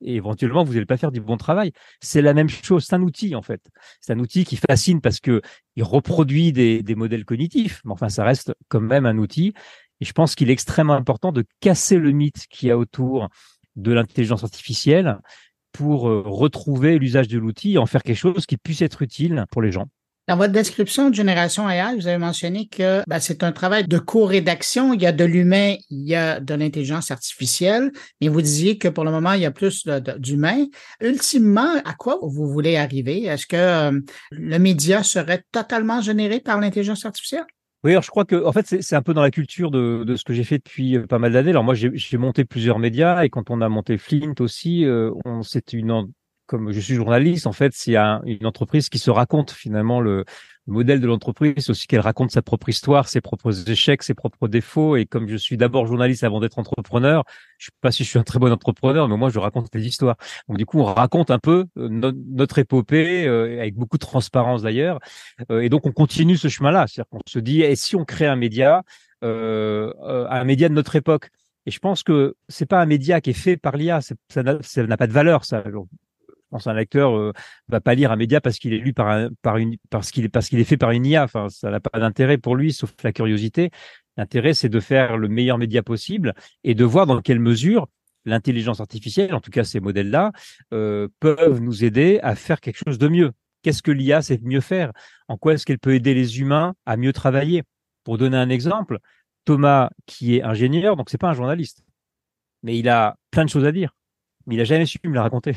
Et 0.03 0.17
éventuellement, 0.17 0.65
vous 0.65 0.73
n'allez 0.73 0.87
pas 0.87 0.97
faire 0.97 1.13
du 1.13 1.21
bon 1.21 1.37
travail. 1.37 1.73
C'est 2.01 2.23
la 2.23 2.33
même 2.33 2.49
chose. 2.49 2.87
C'est 2.87 2.95
un 2.95 3.03
outil, 3.03 3.35
en 3.35 3.43
fait. 3.43 3.61
C'est 4.01 4.15
un 4.15 4.19
outil 4.19 4.45
qui 4.47 4.57
fascine 4.57 5.03
parce 5.03 5.21
que 5.21 5.43
il 5.77 5.83
reproduit 5.83 6.53
des, 6.53 6.83
des 6.83 6.95
modèles 6.95 7.27
cognitifs. 7.27 7.83
Mais 7.85 7.93
enfin, 7.93 8.09
ça 8.09 8.25
reste 8.25 8.55
quand 8.69 8.81
même 8.81 9.05
un 9.05 9.19
outil. 9.19 9.53
Et 10.01 10.07
je 10.07 10.13
pense 10.13 10.35
qu'il 10.35 10.49
est 10.49 10.55
extrêmement 10.55 10.95
important 10.95 11.33
de 11.33 11.45
casser 11.61 11.99
le 11.99 12.13
mythe 12.13 12.47
qu'il 12.49 12.69
y 12.69 12.71
a 12.71 12.79
autour 12.79 13.29
de 13.77 13.93
l'intelligence 13.93 14.43
artificielle 14.43 15.19
pour 15.73 16.09
euh, 16.09 16.23
retrouver 16.25 16.99
l'usage 16.99 17.29
de 17.29 17.39
l'outil 17.39 17.75
et 17.75 17.79
en 17.79 17.87
faire 17.87 18.03
quelque 18.03 18.17
chose 18.17 18.47
qui 18.47 18.57
puisse 18.57 18.83
être 18.83 19.03
utile 19.03 19.45
pour 19.51 19.63
les 19.63 19.73
gens. 19.73 19.87
Dans 20.31 20.37
votre 20.37 20.53
description 20.53 21.11
de 21.11 21.15
Génération 21.17 21.69
AI, 21.69 21.97
vous 21.97 22.07
avez 22.07 22.19
mentionné 22.19 22.69
que 22.69 23.03
ben, 23.09 23.19
c'est 23.19 23.43
un 23.43 23.51
travail 23.51 23.89
de 23.89 23.99
co-rédaction. 23.99 24.95
Il 24.95 25.03
y 25.03 25.07
a 25.07 25.11
de 25.11 25.25
l'humain, 25.25 25.75
il 25.91 26.09
y 26.09 26.15
a 26.15 26.39
de 26.39 26.55
l'intelligence 26.55 27.11
artificielle, 27.11 27.91
mais 28.21 28.29
vous 28.29 28.41
disiez 28.41 28.79
que 28.79 28.87
pour 28.87 29.05
le 29.05 29.11
moment, 29.11 29.33
il 29.33 29.41
y 29.41 29.47
a 29.47 29.51
plus 29.51 29.89
d'humain. 30.19 30.67
Ultimement, 31.01 31.75
à 31.85 31.95
quoi 31.95 32.21
vous 32.23 32.47
voulez 32.47 32.77
arriver? 32.77 33.25
Est-ce 33.25 33.47
que 33.47 33.57
euh, 33.57 34.01
le 34.31 34.59
média 34.59 35.03
serait 35.03 35.43
totalement 35.51 36.01
généré 36.01 36.39
par 36.39 36.61
l'intelligence 36.61 37.05
artificielle? 37.05 37.47
Oui, 37.83 37.93
alors 37.93 38.03
je 38.03 38.11
crois 38.11 38.27
que 38.27 38.45
en 38.45 38.53
fait 38.53 38.83
c'est 38.83 38.95
un 38.95 39.01
peu 39.01 39.15
dans 39.15 39.23
la 39.23 39.31
culture 39.31 39.71
de, 39.71 40.15
ce 40.15 40.25
que 40.25 40.35
j'ai 40.35 40.45
fait 40.45 40.59
depuis 40.59 40.99
euh, 40.99 41.07
pas 41.07 41.19
mal 41.19 41.33
d'années. 41.33 41.51
Alors 41.51 41.65
moi 41.65 41.75
j'ai 41.75 42.19
monté 42.19 42.45
plusieurs 42.45 42.79
médias 42.79 43.25
et 43.25 43.31
quand 43.31 43.51
on 43.51 43.63
a 43.63 43.69
monté 43.71 43.97
Flint 43.97 44.35
aussi, 44.41 44.85
euh, 44.85 45.11
on 45.25 45.43
c'était 45.43 45.79
une 45.79 46.13
comme 46.47 46.73
je 46.73 46.81
suis 46.81 46.95
journaliste 46.95 47.47
en 47.47 47.53
fait 47.53 47.73
c'est 47.75 47.97
une 47.97 48.45
entreprise 48.45 48.89
qui 48.89 48.99
se 48.99 49.11
raconte 49.11 49.53
finalement 49.53 50.01
le, 50.01 50.25
le 50.71 50.75
modèle 50.75 51.01
de 51.01 51.07
l'entreprise, 51.09 51.55
c'est 51.59 51.71
aussi 51.71 51.89
qu'elle 51.89 52.01
raconte 52.01 52.31
sa 52.31 52.43
propre 52.43 52.69
histoire, 52.69 53.09
ses 53.09 53.21
propres 53.21 53.69
échecs, 53.69 54.05
ses 54.05 54.15
propres 54.15 54.47
défauts. 54.47 54.95
Et 54.95 55.05
comme 55.05 55.29
je 55.29 55.37
suis 55.37 55.57
d'abord 55.57 55.85
journaliste 55.87 56.23
avant 56.23 56.39
d'être 56.39 56.61
entrepreneur, 56.61 57.25
je 57.59 57.67
sais 57.67 57.73
pas 57.81 57.91
si 57.91 58.05
je 58.05 58.09
suis 58.09 58.21
un 58.21 58.23
très 58.23 58.39
bon 58.39 58.53
entrepreneur, 58.53 59.09
mais 59.09 59.17
moi 59.17 59.31
je 59.31 59.41
raconte 59.41 59.73
des 59.73 59.85
histoires. 59.85 60.17
Donc 60.49 60.59
du 60.59 60.67
coup, 60.67 60.79
on 60.79 60.85
raconte 60.85 61.33
un 61.33 61.41
peu 61.41 61.67
euh, 61.77 62.13
notre 62.29 62.61
épopée 62.61 63.27
euh, 63.27 63.59
avec 63.59 63.75
beaucoup 63.75 63.99
de 63.99 64.07
transparence 64.07 64.63
d'ailleurs. 64.63 65.01
Euh, 65.51 65.61
et 65.61 65.69
donc 65.71 65.87
on 65.87 65.93
continue 65.93 66.37
ce 66.37 66.47
chemin-là, 66.47 66.87
c'est-à-dire 66.87 67.09
qu'on 67.11 67.19
se 67.27 67.41
dit, 67.41 67.63
et 67.63 67.75
si 67.75 67.97
on 67.97 68.05
crée 68.05 68.27
un 68.27 68.37
média, 68.37 68.85
un 69.23 70.45
média 70.45 70.69
de 70.69 70.75
notre 70.75 70.95
époque? 70.95 71.31
Et 71.67 71.73
je 71.73 71.81
pense 71.81 72.05
que 72.05 72.37
c'est 72.49 72.67
pas 72.67 72.81
un 72.81 72.87
média 72.87 73.21
qui 73.21 73.31
est 73.31 73.33
fait 73.35 73.57
par 73.57 73.77
l'IA, 73.77 74.01
ça 74.03 74.43
n'a 74.43 74.97
pas 74.97 75.07
de 75.09 75.13
valeur. 75.13 75.45
Ça, 75.45 75.65
pense 76.51 76.67
un 76.67 76.75
lecteur 76.75 77.17
euh, 77.17 77.33
va 77.69 77.81
pas 77.81 77.95
lire 77.95 78.13
un 78.13 78.17
média 78.17 78.41
parce 78.41 78.59
qu'il 78.59 78.75
est 78.75 78.79
lu 78.79 78.93
par 78.93 79.57
une 79.57 79.77
parce 79.89 80.11
qu'il 80.11 80.25
est 80.25 80.29
parce 80.29 80.49
qu'il 80.49 80.59
est 80.61 80.65
fait 80.65 80.77
par 80.77 80.91
une 80.91 81.07
IA. 81.07 81.25
Enfin, 81.25 81.49
ça 81.49 81.71
n'a 81.71 81.81
pas 81.81 81.99
d'intérêt 81.99 82.39
pour 82.39 82.57
lui, 82.57 82.73
sauf 82.73 82.93
la 83.03 83.13
curiosité. 83.13 83.71
L'intérêt, 84.17 84.55
c'est 84.55 84.69
de 84.69 84.81
faire 84.81 85.17
le 85.17 85.29
meilleur 85.29 85.59
média 85.59 85.83
possible 85.83 86.35
et 86.65 86.75
de 86.75 86.85
voir 86.85 87.07
dans 87.07 87.21
quelle 87.23 87.41
mesure 87.41 87.89
l'intelligence 88.25 88.81
artificielle, 88.81 89.35
en 89.35 89.41
tout 89.41 89.51
cas 89.51 89.65
ces 89.65 89.81
modèles-là, 89.81 90.33
euh, 90.75 91.09
peuvent 91.21 91.61
nous 91.61 91.85
aider 91.85 92.21
à 92.23 92.35
faire 92.35 92.61
quelque 92.61 92.83
chose 92.85 92.99
de 92.99 93.09
mieux. 93.09 93.33
Qu'est-ce 93.63 93.83
que 93.83 93.91
l'IA 93.91 94.23
sait 94.23 94.39
mieux 94.43 94.61
faire? 94.61 94.93
En 95.29 95.37
quoi 95.37 95.55
est-ce 95.55 95.65
qu'elle 95.65 95.79
peut 95.79 95.95
aider 95.95 96.15
les 96.15 96.41
humains 96.41 96.75
à 96.87 96.97
mieux 96.97 97.13
travailler? 97.13 97.63
Pour 98.05 98.19
donner 98.19 98.37
un 98.37 98.49
exemple, 98.49 98.99
Thomas, 99.45 99.91
qui 100.07 100.37
est 100.37 100.43
ingénieur, 100.43 100.97
donc 100.97 101.11
c'est 101.11 101.19
pas 101.19 101.29
un 101.29 101.35
journaliste, 101.35 101.85
mais 102.63 102.79
il 102.79 102.89
a 102.89 103.17
plein 103.31 103.45
de 103.45 103.51
choses 103.51 103.65
à 103.65 103.73
dire, 103.73 103.95
mais 104.47 104.55
il 104.55 104.61
a 104.61 104.65
jamais 104.65 104.87
su 104.87 104.99
me 105.05 105.15
la 105.15 105.23
raconter 105.23 105.55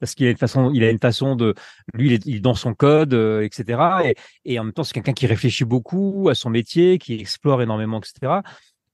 parce 0.00 0.14
qu'il 0.14 0.26
a 0.26 0.30
une 0.30 0.36
façon, 0.36 0.70
il 0.72 0.84
a 0.84 0.90
une 0.90 0.98
façon 0.98 1.36
de, 1.36 1.54
lui, 1.94 2.14
il 2.24 2.36
est, 2.36 2.40
dans 2.40 2.54
son 2.54 2.74
code, 2.74 3.14
euh, 3.14 3.42
etc. 3.42 3.80
Et, 4.04 4.14
et, 4.44 4.58
en 4.58 4.64
même 4.64 4.72
temps, 4.72 4.84
c'est 4.84 4.94
quelqu'un 4.94 5.12
qui 5.12 5.26
réfléchit 5.26 5.64
beaucoup 5.64 6.28
à 6.30 6.34
son 6.34 6.50
métier, 6.50 6.98
qui 6.98 7.14
explore 7.14 7.62
énormément, 7.62 8.00
etc. 8.00 8.40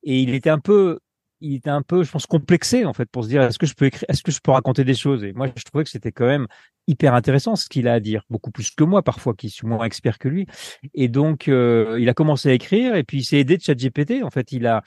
Et 0.02 0.21
il 0.21 0.35
était 0.35 0.50
un 0.50 0.59
peu 0.59 0.99
il 1.40 1.54
était 1.57 1.71
un 1.71 1.83
peu, 1.83 2.02
je 2.04 2.11
pense, 2.11 2.26
complexé 2.26 2.85
en 2.85 2.95
fait 2.95 3.09
pour 3.11 3.25
se 3.25 3.28
dire 3.28 3.43
est-ce 3.43 3.59
que 3.59 3.66
je 3.66 3.75
peux 3.75 3.87
écrire, 3.87 4.07
est-ce 4.09 4.23
que 4.23 4.33
je 4.33 4.40
peux 4.43 4.50
raconter 4.50 4.85
des 4.85 4.95
choses? 4.95 5.23
Et 5.25 5.33
moi, 5.33 5.49
je 5.54 5.62
trouvais 5.62 5.85
que 5.85 5.90
c'était 5.90 6.12
quand 6.12 6.26
même 6.26 6.47
hyper 6.87 7.14
intéressant 7.14 7.57
ce 7.57 7.69
qu'il 7.69 7.88
a 7.88 7.95
à 7.95 8.00
dire, 8.00 8.23
beaucoup 8.31 8.50
plus 8.50 8.71
que 8.71 8.85
moi 8.85 9.03
parfois, 9.03 9.35
qui 9.35 9.50
suis 9.50 9.67
moins 9.67 9.85
expert 9.85 10.19
que 10.19 10.29
lui. 10.29 10.47
Et 10.95 11.09
donc, 11.09 11.49
euh, 11.49 11.97
il 12.00 12.09
a 12.09 12.14
commencé 12.14 12.50
à 12.50 12.53
écrire 12.53 12.95
et 12.95 13.05
puis 13.05 13.19
il 13.19 13.25
s'est 13.25 13.38
aidé 13.38 13.57
de 13.57 13.62
ChatGPT. 13.62 14.23
En 14.23 14.31
fait, 14.31 14.53
il 14.53 14.67
a, 14.67 14.83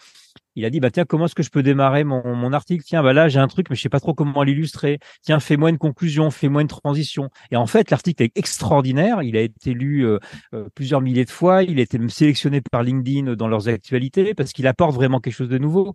il 0.57 0.65
a 0.65 0.71
dit 0.71 0.79
bah 0.79 0.89
tiens 0.89 1.05
comment 1.05 1.25
est-ce 1.25 1.35
que 1.35 1.43
je 1.43 1.51
peux 1.51 1.61
démarrer 1.61 2.03
mon, 2.03 2.35
mon 2.35 2.51
article? 2.51 2.83
Tiens 2.83 3.03
bah 3.03 3.13
là 3.13 3.29
j'ai 3.29 3.39
un 3.39 3.47
truc 3.47 3.69
mais 3.69 3.75
je 3.75 3.81
sais 3.81 3.89
pas 3.89 3.99
trop 3.99 4.15
comment 4.15 4.41
l'illustrer. 4.41 4.99
Tiens 5.21 5.39
fais-moi 5.39 5.69
une 5.69 5.77
conclusion 5.77 6.31
fais-moi 6.31 6.63
une 6.63 6.67
transition. 6.67 7.29
Et 7.51 7.55
en 7.55 7.67
fait 7.67 7.91
l'article 7.91 8.23
est 8.23 8.35
extraordinaire. 8.35 9.21
Il 9.21 9.37
a 9.37 9.41
été 9.41 9.73
lu 9.73 10.05
euh, 10.05 10.17
euh, 10.55 10.67
plusieurs 10.73 11.01
milliers 11.01 11.25
de 11.25 11.29
fois. 11.29 11.61
Il 11.61 11.79
a 11.79 11.83
été 11.83 11.99
sélectionné 12.09 12.61
par 12.61 12.81
LinkedIn 12.81 13.35
dans 13.35 13.47
leurs 13.47 13.69
actualités 13.69 14.33
parce 14.33 14.51
qu'il 14.51 14.65
apporte 14.65 14.95
vraiment 14.95 15.19
quelque 15.19 15.35
chose 15.35 15.49
de 15.49 15.59
nouveau 15.59 15.93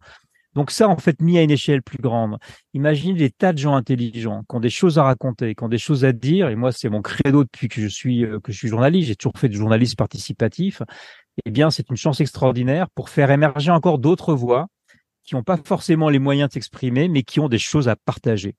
donc 0.55 0.71
ça, 0.71 0.89
en 0.89 0.99
fait, 0.99 1.21
mis 1.23 1.39
à 1.39 1.43
une 1.43 1.51
échelle 1.51 1.83
plus 1.83 1.99
grande. 1.99 2.37
Imagine 2.75 3.17
des 3.17 3.31
tas 3.31 3.53
de 3.53 3.59
gens 3.59 3.75
intelligents 3.75 4.43
qui 4.49 4.57
ont 4.57 4.61
des 4.61 4.71
choses 4.71 4.99
à 4.99 5.05
raconter, 5.05 5.55
qui 5.55 5.65
ont 5.65 5.69
des 5.69 5.79
choses 5.79 6.05
à 6.05 6.13
dire. 6.13 6.49
Et 6.49 6.57
moi, 6.57 6.73
c'est 6.73 6.91
mon 6.91 7.01
credo 7.01 7.45
depuis 7.45 7.69
que 7.69 7.81
je 7.81 7.89
suis 7.89 8.25
euh, 8.25 8.39
journaliste. 8.49 9.09
J'ai 9.09 9.17
toujours 9.17 9.39
fait 9.39 9.49
du 9.49 9.57
journalisme 9.57 9.97
participatif. 9.97 10.83
Eh 11.47 11.51
bien, 11.51 11.71
c'est 11.71 11.89
une 11.89 11.97
chance 11.97 12.21
extraordinaire 12.21 12.91
pour 12.95 13.09
faire 13.09 13.31
émerger 13.31 13.71
encore 13.71 13.99
d'autres 13.99 14.35
voix 14.35 14.69
qui 15.25 15.35
n'ont 15.35 15.43
pas 15.43 15.57
forcément 15.57 16.11
les 16.11 16.19
moyens 16.19 16.49
de 16.49 16.55
s'exprimer, 16.55 17.09
mais 17.09 17.23
qui 17.23 17.41
ont 17.41 17.49
des 17.49 17.59
choses 17.59 17.89
à 17.89 17.97
partager. 17.97 18.57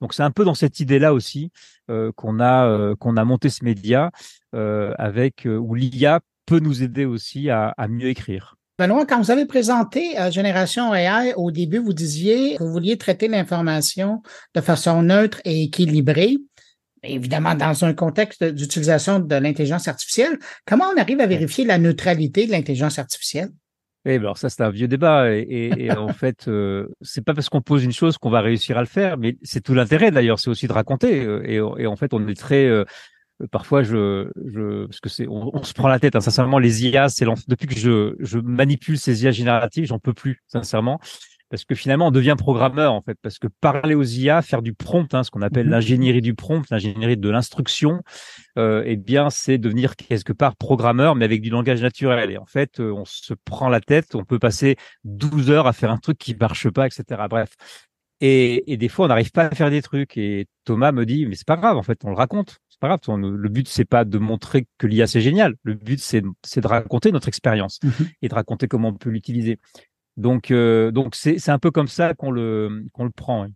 Donc 0.00 0.14
c'est 0.14 0.22
un 0.22 0.30
peu 0.30 0.44
dans 0.44 0.54
cette 0.54 0.78
idée-là 0.78 1.12
aussi 1.12 1.50
euh, 1.90 2.12
qu'on 2.12 2.38
a 2.38 2.66
euh, 2.66 2.94
qu'on 2.94 3.16
a 3.16 3.24
monté 3.24 3.48
ce 3.48 3.64
média 3.64 4.10
avec 4.52 5.46
où 5.46 5.74
l'IA 5.74 6.20
peut 6.46 6.60
nous 6.60 6.82
aider 6.82 7.04
aussi 7.04 7.50
à 7.50 7.74
mieux 7.88 8.08
écrire. 8.08 8.56
Benoît, 8.78 9.06
quand 9.06 9.22
vous 9.22 9.30
avez 9.30 9.46
présenté 9.46 10.20
euh, 10.20 10.30
Génération 10.30 10.94
AI, 10.94 11.32
au 11.36 11.50
début, 11.50 11.78
vous 11.78 11.94
disiez 11.94 12.56
que 12.56 12.62
vous 12.62 12.70
vouliez 12.70 12.98
traiter 12.98 13.26
l'information 13.26 14.22
de 14.54 14.60
façon 14.60 15.02
neutre 15.02 15.40
et 15.46 15.62
équilibrée, 15.62 16.36
évidemment 17.02 17.54
dans 17.54 17.84
un 17.86 17.94
contexte 17.94 18.44
d'utilisation 18.44 19.18
de 19.18 19.34
l'intelligence 19.36 19.88
artificielle. 19.88 20.38
Comment 20.66 20.84
on 20.94 21.00
arrive 21.00 21.20
à 21.20 21.26
vérifier 21.26 21.64
la 21.64 21.78
neutralité 21.78 22.46
de 22.46 22.52
l'intelligence 22.52 22.98
artificielle? 22.98 23.48
Oui, 24.04 24.12
alors 24.12 24.38
ça 24.38 24.50
c'est 24.50 24.62
un 24.62 24.70
vieux 24.70 24.86
débat 24.88 25.32
et, 25.32 25.90
en 25.96 26.12
fait 26.12 26.46
euh, 26.46 26.86
c'est 27.00 27.24
pas 27.24 27.34
parce 27.34 27.48
qu'on 27.48 27.62
pose 27.62 27.82
une 27.82 27.92
chose 27.92 28.18
qu'on 28.18 28.30
va 28.30 28.40
réussir 28.40 28.76
à 28.76 28.80
le 28.80 28.86
faire, 28.86 29.16
mais 29.16 29.36
c'est 29.42 29.62
tout 29.62 29.74
l'intérêt 29.74 30.12
d'ailleurs, 30.12 30.38
c'est 30.38 30.50
aussi 30.50 30.68
de 30.68 30.72
raconter 30.72 31.24
euh, 31.24 31.42
et, 31.44 31.56
et, 31.82 31.86
en 31.86 31.96
fait 31.96 32.14
on 32.14 32.28
est 32.28 32.38
très 32.38 32.66
euh, 32.66 32.84
parfois 33.50 33.82
je, 33.82 34.30
je 34.46 34.86
parce 34.86 35.00
que 35.00 35.08
c'est 35.08 35.26
on, 35.28 35.62
se 35.62 35.74
prend 35.74 35.88
la 35.88 35.98
tête 35.98 36.16
hein. 36.16 36.20
sincèrement 36.20 36.58
les 36.58 36.86
IA 36.86 37.08
c'est 37.08 37.26
depuis 37.48 37.66
que 37.66 37.76
je, 37.76 38.14
je 38.18 38.38
manipule 38.38 38.98
ces 38.98 39.24
IA 39.24 39.30
génératives 39.30 39.86
j'en 39.86 39.98
peux 39.98 40.14
plus 40.14 40.42
sincèrement. 40.46 41.00
Parce 41.48 41.64
que 41.64 41.76
finalement 41.76 42.08
on 42.08 42.10
devient 42.10 42.34
programmeur 42.36 42.92
en 42.92 43.02
fait. 43.02 43.16
Parce 43.22 43.38
que 43.38 43.46
parler 43.46 43.94
aux 43.94 44.02
IA 44.02 44.42
faire 44.42 44.62
du 44.62 44.74
prompt 44.74 45.14
hein, 45.14 45.22
ce 45.22 45.30
qu'on 45.30 45.42
appelle 45.42 45.66
mhm. 45.66 45.72
l'ingénierie 45.72 46.20
du 46.20 46.34
prompt 46.34 46.64
l'ingénierie 46.70 47.16
de 47.16 47.30
l'instruction 47.30 48.02
euh, 48.58 48.82
eh 48.84 48.96
bien 48.96 49.30
c'est 49.30 49.58
devenir 49.58 49.94
quelque 49.94 50.32
part 50.32 50.56
programmeur 50.56 51.14
mais 51.14 51.24
avec 51.24 51.42
du 51.42 51.50
langage 51.50 51.82
naturel. 51.82 52.30
Et 52.32 52.38
en 52.38 52.46
fait 52.46 52.80
euh, 52.80 52.92
on 52.92 53.04
se 53.04 53.34
prend 53.34 53.68
la 53.68 53.80
tête 53.80 54.14
on 54.14 54.24
peut 54.24 54.40
passer 54.40 54.76
12 55.04 55.50
heures 55.50 55.66
à 55.68 55.72
faire 55.72 55.90
un 55.90 55.98
truc 55.98 56.18
qui 56.18 56.34
marche 56.34 56.68
pas 56.70 56.86
etc 56.86 57.22
bref. 57.30 57.50
Et, 58.20 58.72
et 58.72 58.76
des 58.76 58.88
fois 58.88 59.04
on 59.04 59.08
n'arrive 59.08 59.30
pas 59.30 59.44
à 59.44 59.54
faire 59.54 59.70
des 59.70 59.82
trucs. 59.82 60.16
Et 60.16 60.46
Thomas 60.64 60.90
me 60.90 61.06
dit 61.06 61.26
mais 61.26 61.36
c'est 61.36 61.46
pas 61.46 61.56
grave 61.56 61.76
en 61.76 61.82
fait 61.82 62.00
on 62.04 62.10
le 62.10 62.16
raconte 62.16 62.58
c'est 62.76 62.80
pas 62.80 62.96
grave. 62.98 63.20
Le 63.20 63.48
but, 63.48 63.68
c'est 63.68 63.84
pas 63.84 64.04
de 64.04 64.18
montrer 64.18 64.66
que 64.78 64.86
l'IA 64.86 65.06
c'est 65.06 65.20
génial. 65.20 65.54
Le 65.62 65.74
but, 65.74 66.00
c'est 66.00 66.20
de 66.22 66.66
raconter 66.66 67.10
notre 67.10 67.28
expérience 67.28 67.78
mhm. 67.82 68.08
et 68.22 68.28
de 68.28 68.34
raconter 68.34 68.68
comment 68.68 68.88
on 68.88 68.94
peut 68.94 69.10
l'utiliser. 69.10 69.58
Donc, 70.16 70.50
euh, 70.50 70.90
donc 70.90 71.14
c'est 71.14 71.48
un 71.48 71.58
peu 71.58 71.70
comme 71.70 71.88
ça 71.88 72.14
qu'on 72.14 72.30
le 72.30 72.84
qu'on 72.92 73.04
le 73.04 73.10
prend. 73.10 73.46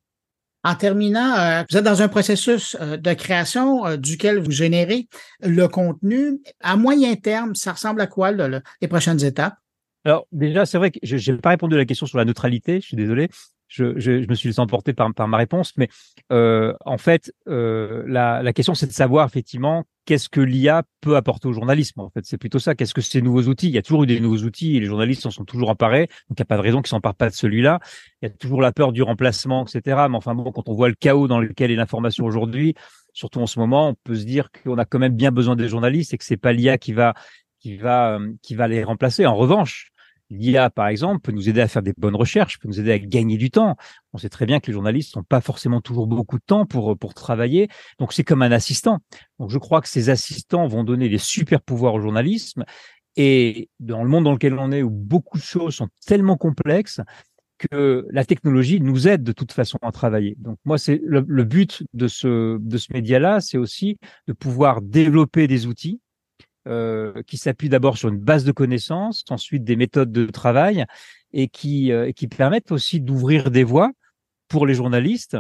En 0.62 0.75
terminant, 0.75 1.35
euh, 1.39 1.62
vous 1.71 1.79
êtes 1.79 1.85
dans 1.85 2.03
un 2.03 2.09
processus 2.09 2.77
euh, 2.81 2.99
de 2.99 3.12
création 3.15 3.97
duquel 3.97 4.39
vous 4.39 4.50
générez 4.50 5.09
le 5.41 5.69
contenu. 5.69 6.41
À 6.61 6.77
moyen 6.77 7.15
terme, 7.17 7.55
ça 7.55 7.73
ressemble 7.73 8.00
à 8.03 8.07
quoi 8.07 8.31
les 8.33 8.89
prochaines 8.89 9.25
étapes? 9.25 9.57
Alors 10.05 10.27
déjà, 10.33 10.67
c'est 10.67 10.79
vrai 10.79 10.91
que 10.91 10.99
je 11.03 11.33
n'ai 11.33 11.39
pas 11.39 11.50
répondu 11.50 11.75
à 11.75 11.79
la 11.79 11.87
question 11.87 12.07
sur 12.07 12.19
la 12.19 12.25
neutralité, 12.25 12.81
je 12.81 12.87
suis 12.87 12.97
désolé 12.97 13.29
je, 13.71 13.99
je, 13.99 14.23
je, 14.23 14.29
me 14.29 14.35
suis 14.35 14.49
laissé 14.49 14.61
emporter 14.61 14.93
par, 14.93 15.15
par 15.15 15.29
ma 15.29 15.37
réponse, 15.37 15.73
mais 15.77 15.89
euh, 16.33 16.75
en 16.85 16.99
fait, 16.99 17.33
euh, 17.49 18.03
la, 18.07 18.43
la, 18.43 18.53
question 18.53 18.75
c'est 18.75 18.89
de 18.89 18.93
savoir 18.93 19.27
effectivement 19.27 19.85
qu'est-ce 20.07 20.29
que 20.29 20.41
l'IA 20.41 20.83
peut 21.00 21.15
apporter 21.17 21.47
au 21.47 21.53
journalisme. 21.53 22.00
En 22.00 22.11
fait, 22.11 22.25
c'est 22.25 22.37
plutôt 22.37 22.59
ça. 22.59 22.75
Qu'est-ce 22.75 22.95
que 22.95 23.00
ces 23.00 23.23
nouveaux 23.23 23.45
outils? 23.45 23.69
Il 23.69 23.75
y 23.75 23.79
a 23.79 23.83
toujours 23.83 24.03
eu 24.03 24.07
des 24.09 24.19
nouveaux 24.19 24.43
outils 24.43 24.77
et 24.77 24.81
les 24.81 24.87
journalistes 24.87 25.25
en 25.25 25.31
sont 25.31 25.45
toujours 25.45 25.71
emparés, 25.71 26.09
donc 26.29 26.39
il 26.39 26.41
n'y 26.41 26.43
a 26.43 26.47
pas 26.47 26.57
de 26.57 26.62
raison 26.62 26.83
qu'ils 26.83 26.91
s'emparent 26.91 27.15
pas 27.15 27.31
de 27.31 27.35
celui-là. 27.35 27.79
Il 28.21 28.29
y 28.29 28.31
a 28.31 28.35
toujours 28.35 28.61
la 28.61 28.73
peur 28.73 28.91
du 28.91 29.03
remplacement, 29.03 29.65
etc. 29.65 30.07
Mais 30.11 30.17
enfin 30.17 30.35
bon, 30.35 30.50
quand 30.50 30.69
on 30.69 30.75
voit 30.75 30.89
le 30.89 30.97
chaos 30.97 31.29
dans 31.29 31.39
lequel 31.39 31.71
est 31.71 31.77
l'information 31.77 32.25
aujourd'hui, 32.25 32.75
surtout 33.12 33.41
en 33.41 33.47
ce 33.47 33.61
moment, 33.61 33.91
on 33.91 33.95
peut 34.03 34.17
se 34.17 34.25
dire 34.25 34.49
qu'on 34.50 34.79
a 34.79 34.85
quand 34.85 34.99
même 34.99 35.15
bien 35.15 35.31
besoin 35.31 35.55
des 35.55 35.69
journalistes 35.69 36.12
et 36.12 36.19
que 36.19 36.25
c'est 36.25 36.37
pas 36.37 36.53
l'IA 36.53 36.77
qui 36.77 36.93
va 36.93 37.15
qui 37.61 37.77
va 37.77 38.17
euh, 38.17 38.33
qui 38.43 38.57
va 38.57 38.67
les 38.67 38.83
remplacer. 38.83 39.27
En 39.27 39.37
revanche, 39.37 39.93
L'IA, 40.31 40.71
par 40.71 40.89
exemple, 40.89 41.21
peut 41.21 41.33
nous 41.33 41.49
aider 41.49 41.61
à 41.61 41.69
faire 41.69 41.83
des 41.83 41.93
bonnes 41.97 42.15
recherches, 42.15 42.59
peut 42.59 42.69
nous 42.69 42.81
aider 42.81 42.93
à 42.93 42.99
gagner 42.99 43.37
du 43.37 43.51
temps. 43.51 43.77
On 44.13 44.19
sait 44.19 44.29
très 44.29 44.47
bien 44.47 44.61
que 44.61 44.69
les 44.69 44.73
journalistes 44.73 45.17
n'ont 45.17 45.25
pas 45.25 45.41
forcément 45.41 45.81
toujours 45.81 46.07
beaucoup 46.07 46.39
de 46.39 46.45
temps 46.45 46.67
pour, 46.67 46.97
pour 46.97 47.15
travailler. 47.15 47.69
Donc, 47.99 48.13
c'est 48.13 48.25
comme 48.25 48.43
un 48.43 48.53
assistant. 48.53 48.99
Donc, 49.39 49.51
je 49.51 49.59
crois 49.59 49.81
que 49.81 49.89
ces 49.89 50.09
assistants 50.09 50.67
vont 50.69 50.85
donner 50.85 51.09
des 51.09 51.19
super 51.19 51.61
pouvoirs 51.61 51.95
au 51.95 52.01
journalisme. 52.01 52.65
Et 53.17 53.69
dans 53.81 54.05
le 54.05 54.09
monde 54.09 54.25
dans 54.25 54.33
lequel 54.33 54.55
on 54.55 54.71
est, 54.71 54.83
où 54.83 54.91
beaucoup 54.91 55.39
de 55.39 55.43
choses 55.43 55.75
sont 55.75 55.89
tellement 56.07 56.37
complexes, 56.37 57.01
que 57.59 58.07
la 58.11 58.25
technologie 58.25 58.81
nous 58.81 59.07
aide 59.07 59.23
de 59.23 59.33
toute 59.33 59.53
façon 59.53 59.79
à 59.83 59.93
travailler. 59.93 60.35
Donc 60.39 60.59
moi, 60.65 60.79
c'est 60.79 61.01
le, 61.05 61.25
le, 61.27 61.45
but 61.45 61.83
de 61.93 62.09
ce 62.09 62.59
de 62.59 62.79
ce 62.79 62.93
média-là, 62.93 63.41
c'est 63.41 63.59
aussi 63.59 63.99
de 64.27 64.33
pouvoir 64.33 64.81
développer 64.81 65.47
des 65.47 65.67
outils 65.67 66.01
euh, 66.69 67.23
qui 67.26 67.37
s'appuie 67.37 67.69
d'abord 67.69 67.99
sur 67.99 68.09
une 68.09 68.19
base 68.19 68.45
de 68.45 68.52
connaissances, 68.52 69.25
ensuite 69.31 69.64
des 69.64 69.76
méthodes 69.76 70.12
de 70.12 70.26
travail 70.26 70.85
et 71.33 71.49
qui, 71.49 71.93
euh, 71.93 72.12
qui 72.12 72.29
permettent 72.29 72.73
aussi 72.73 73.00
d'ouvrir 73.00 73.50
des 73.50 73.64
voies 73.64 73.93
pour 74.50 74.67
les 74.67 74.75
journalistes, 74.75 75.38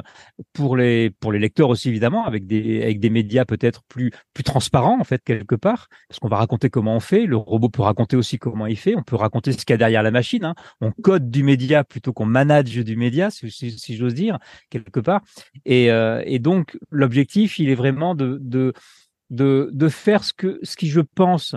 pour 0.54 0.76
les 0.76 1.10
pour 1.10 1.32
les 1.32 1.40
lecteurs 1.40 1.68
aussi 1.68 1.88
évidemment, 1.88 2.24
avec 2.24 2.46
des 2.46 2.82
avec 2.82 3.00
des 3.00 3.10
médias 3.10 3.44
peut-être 3.44 3.82
plus 3.88 4.12
plus 4.32 4.44
transparents 4.44 4.98
en 4.98 5.04
fait 5.04 5.20
quelque 5.22 5.56
part, 5.56 5.88
parce 6.08 6.20
qu'on 6.20 6.28
va 6.28 6.36
raconter 6.36 6.70
comment 6.70 6.94
on 6.94 7.00
fait. 7.00 7.26
Le 7.26 7.36
robot 7.36 7.68
peut 7.68 7.82
raconter 7.82 8.16
aussi 8.16 8.38
comment 8.38 8.66
il 8.66 8.78
fait. 8.78 8.94
On 8.96 9.02
peut 9.02 9.16
raconter 9.16 9.52
ce 9.52 9.58
qu'il 9.58 9.70
y 9.70 9.74
a 9.74 9.78
derrière 9.78 10.04
la 10.04 10.12
machine. 10.12 10.44
Hein. 10.44 10.54
On 10.80 10.92
code 10.92 11.28
du 11.28 11.42
média 11.42 11.82
plutôt 11.84 12.12
qu'on 12.12 12.24
manage 12.24 12.70
du 12.70 12.96
média, 12.96 13.30
si, 13.30 13.96
j'ose 13.96 14.14
dire 14.14 14.38
quelque 14.70 15.00
part. 15.00 15.22
Et, 15.66 15.90
euh, 15.90 16.22
et 16.24 16.38
donc 16.38 16.78
l'objectif, 16.90 17.58
il 17.58 17.68
est 17.68 17.74
vraiment 17.74 18.14
de 18.14 18.38
de 18.40 18.72
de, 19.30 19.88
faire 19.88 20.24
ce, 20.24 20.32
que, 20.32 20.58
ce 20.62 20.76
qui, 20.76 20.88
je 20.88 21.00
pense, 21.00 21.54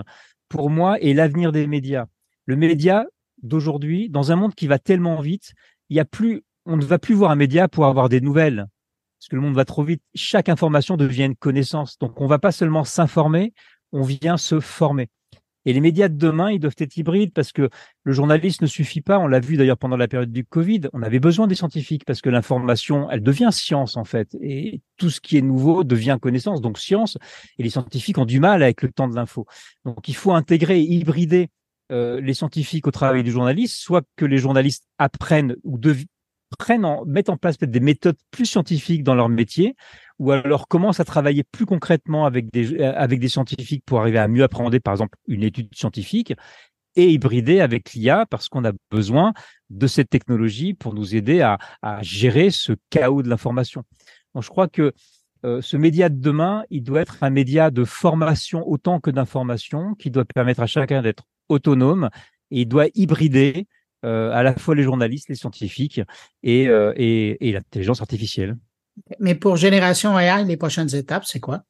pour 0.48 0.70
moi, 0.70 0.98
est 1.00 1.12
l'avenir 1.12 1.52
des 1.52 1.66
médias. 1.66 2.06
Le 2.46 2.56
média 2.56 3.06
d'aujourd'hui, 3.42 4.08
dans 4.08 4.32
un 4.32 4.36
monde 4.36 4.54
qui 4.54 4.66
va 4.66 4.78
tellement 4.78 5.20
vite, 5.20 5.52
il 5.90 5.96
y 5.96 6.00
a 6.00 6.04
plus, 6.04 6.42
on 6.66 6.76
ne 6.76 6.84
va 6.84 6.98
plus 6.98 7.14
voir 7.14 7.30
un 7.30 7.36
média 7.36 7.68
pour 7.68 7.86
avoir 7.86 8.08
des 8.08 8.20
nouvelles, 8.20 8.66
parce 9.18 9.28
que 9.28 9.36
le 9.36 9.42
monde 9.42 9.54
va 9.54 9.64
trop 9.64 9.82
vite. 9.82 10.02
Chaque 10.14 10.48
information 10.48 10.96
devient 10.96 11.24
une 11.24 11.36
connaissance. 11.36 11.98
Donc, 11.98 12.20
on 12.20 12.26
va 12.26 12.38
pas 12.38 12.52
seulement 12.52 12.84
s'informer, 12.84 13.52
on 13.92 14.02
vient 14.02 14.36
se 14.36 14.60
former. 14.60 15.08
Et 15.64 15.72
les 15.72 15.80
médias 15.80 16.08
de 16.08 16.16
demain, 16.16 16.50
ils 16.50 16.58
doivent 16.58 16.74
être 16.78 16.96
hybrides 16.96 17.32
parce 17.32 17.52
que 17.52 17.68
le 18.02 18.12
journaliste 18.12 18.62
ne 18.62 18.66
suffit 18.66 19.00
pas. 19.00 19.18
On 19.18 19.26
l'a 19.26 19.40
vu 19.40 19.56
d'ailleurs 19.56 19.78
pendant 19.78 19.96
la 19.96 20.08
période 20.08 20.32
du 20.32 20.44
Covid. 20.44 20.82
On 20.92 21.02
avait 21.02 21.20
besoin 21.20 21.46
des 21.46 21.54
scientifiques 21.54 22.04
parce 22.04 22.20
que 22.20 22.30
l'information, 22.30 23.10
elle 23.10 23.22
devient 23.22 23.50
science 23.52 23.96
en 23.96 24.04
fait. 24.04 24.36
Et 24.40 24.80
tout 24.96 25.10
ce 25.10 25.20
qui 25.20 25.36
est 25.36 25.42
nouveau 25.42 25.84
devient 25.84 26.18
connaissance, 26.20 26.60
donc 26.60 26.78
science. 26.78 27.18
Et 27.58 27.62
les 27.62 27.70
scientifiques 27.70 28.18
ont 28.18 28.26
du 28.26 28.40
mal 28.40 28.62
avec 28.62 28.82
le 28.82 28.90
temps 28.90 29.08
de 29.08 29.14
l'info. 29.14 29.46
Donc 29.84 30.08
il 30.08 30.16
faut 30.16 30.32
intégrer 30.32 30.80
et 30.80 30.92
hybrider 30.92 31.48
euh, 31.92 32.20
les 32.20 32.34
scientifiques 32.34 32.86
au 32.86 32.90
travail 32.90 33.22
du 33.22 33.30
journaliste, 33.30 33.76
soit 33.76 34.04
que 34.16 34.24
les 34.24 34.38
journalistes 34.38 34.84
apprennent 34.98 35.56
ou 35.64 35.78
prennent 36.56 36.84
en, 36.84 37.04
mettent 37.04 37.28
en 37.28 37.36
place 37.36 37.56
peut-être 37.56 37.70
des 37.70 37.80
méthodes 37.80 38.16
plus 38.30 38.46
scientifiques 38.46 39.02
dans 39.02 39.14
leur 39.14 39.28
métier, 39.28 39.76
ou 40.18 40.30
alors 40.30 40.68
commence 40.68 41.00
à 41.00 41.04
travailler 41.04 41.42
plus 41.42 41.66
concrètement 41.66 42.24
avec 42.26 42.50
des, 42.52 42.80
euh, 42.80 42.92
avec 42.96 43.20
des 43.20 43.28
scientifiques 43.28 43.84
pour 43.84 44.00
arriver 44.00 44.18
à 44.18 44.28
mieux 44.28 44.42
appréhender, 44.42 44.80
par 44.80 44.94
exemple, 44.94 45.18
une 45.26 45.42
étude 45.42 45.74
scientifique 45.74 46.34
et 46.96 47.10
hybrider 47.10 47.60
avec 47.60 47.92
l'IA 47.92 48.24
parce 48.26 48.48
qu'on 48.48 48.64
a 48.64 48.72
besoin 48.90 49.32
de 49.70 49.86
cette 49.86 50.10
technologie 50.10 50.74
pour 50.74 50.94
nous 50.94 51.16
aider 51.16 51.40
à, 51.40 51.58
à 51.82 52.02
gérer 52.02 52.50
ce 52.50 52.72
chaos 52.90 53.22
de 53.22 53.28
l'information? 53.28 53.82
Donc, 54.34 54.44
je 54.44 54.48
crois 54.48 54.68
que 54.68 54.92
euh, 55.44 55.60
ce 55.60 55.76
média 55.76 56.08
de 56.08 56.20
demain, 56.20 56.64
il 56.70 56.82
doit 56.84 57.00
être 57.00 57.22
un 57.22 57.30
média 57.30 57.70
de 57.70 57.84
formation 57.84 58.66
autant 58.68 59.00
que 59.00 59.10
d'information, 59.10 59.94
qui 59.94 60.10
doit 60.10 60.24
permettre 60.24 60.60
à 60.60 60.66
chacun 60.66 61.02
d'être 61.02 61.24
autonome 61.48 62.08
et 62.50 62.60
il 62.60 62.66
doit 62.66 62.86
hybrider 62.94 63.66
euh, 64.04 64.30
à 64.32 64.42
la 64.42 64.54
fois 64.54 64.74
les 64.74 64.84
journalistes, 64.84 65.28
les 65.28 65.34
scientifiques 65.34 66.00
et, 66.42 66.64
et, 66.96 67.48
et 67.48 67.52
l'intelligence 67.52 68.00
artificielle. 68.00 68.56
Mais 69.20 69.34
pour 69.34 69.56
Génération 69.56 70.18
AI, 70.18 70.44
les 70.44 70.56
prochaines 70.56 70.94
étapes, 70.94 71.24
c'est 71.24 71.40
quoi? 71.40 71.64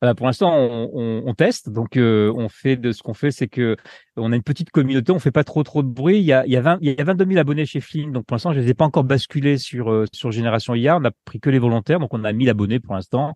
bah, 0.00 0.14
pour 0.14 0.26
l'instant, 0.26 0.54
on, 0.56 1.34
teste. 1.34 1.68
Donc, 1.68 1.96
euh, 1.96 2.32
on 2.34 2.48
fait 2.48 2.76
de 2.76 2.92
ce 2.92 3.02
qu'on 3.02 3.12
fait, 3.12 3.30
c'est 3.30 3.48
que 3.48 3.76
on 4.16 4.32
a 4.32 4.36
une 4.36 4.42
petite 4.42 4.70
communauté. 4.70 5.12
On 5.12 5.18
fait 5.18 5.30
pas 5.30 5.44
trop 5.44 5.62
trop 5.62 5.82
de 5.82 5.88
bruit. 5.88 6.18
Il 6.18 6.24
y 6.24 6.32
a, 6.32 6.46
il 6.46 6.52
y 6.52 6.56
a, 6.56 6.62
20, 6.62 6.78
il 6.80 6.92
y 6.92 7.00
a 7.00 7.04
22 7.04 7.26
000 7.26 7.38
abonnés 7.38 7.66
chez 7.66 7.80
Flynn. 7.80 8.10
Donc, 8.10 8.24
pour 8.24 8.34
l'instant, 8.34 8.52
je 8.52 8.60
les 8.60 8.70
ai 8.70 8.74
pas 8.74 8.86
encore 8.86 9.04
basculés 9.04 9.58
sur 9.58 9.90
euh, 9.90 10.06
sur 10.12 10.32
Génération 10.32 10.74
IA. 10.74 10.96
On 10.96 11.04
a 11.04 11.10
pris 11.24 11.38
que 11.38 11.50
les 11.50 11.58
volontaires. 11.58 12.00
Donc, 12.00 12.14
on 12.14 12.24
a 12.24 12.32
1000 12.32 12.48
abonnés 12.48 12.80
pour 12.80 12.94
l'instant 12.94 13.34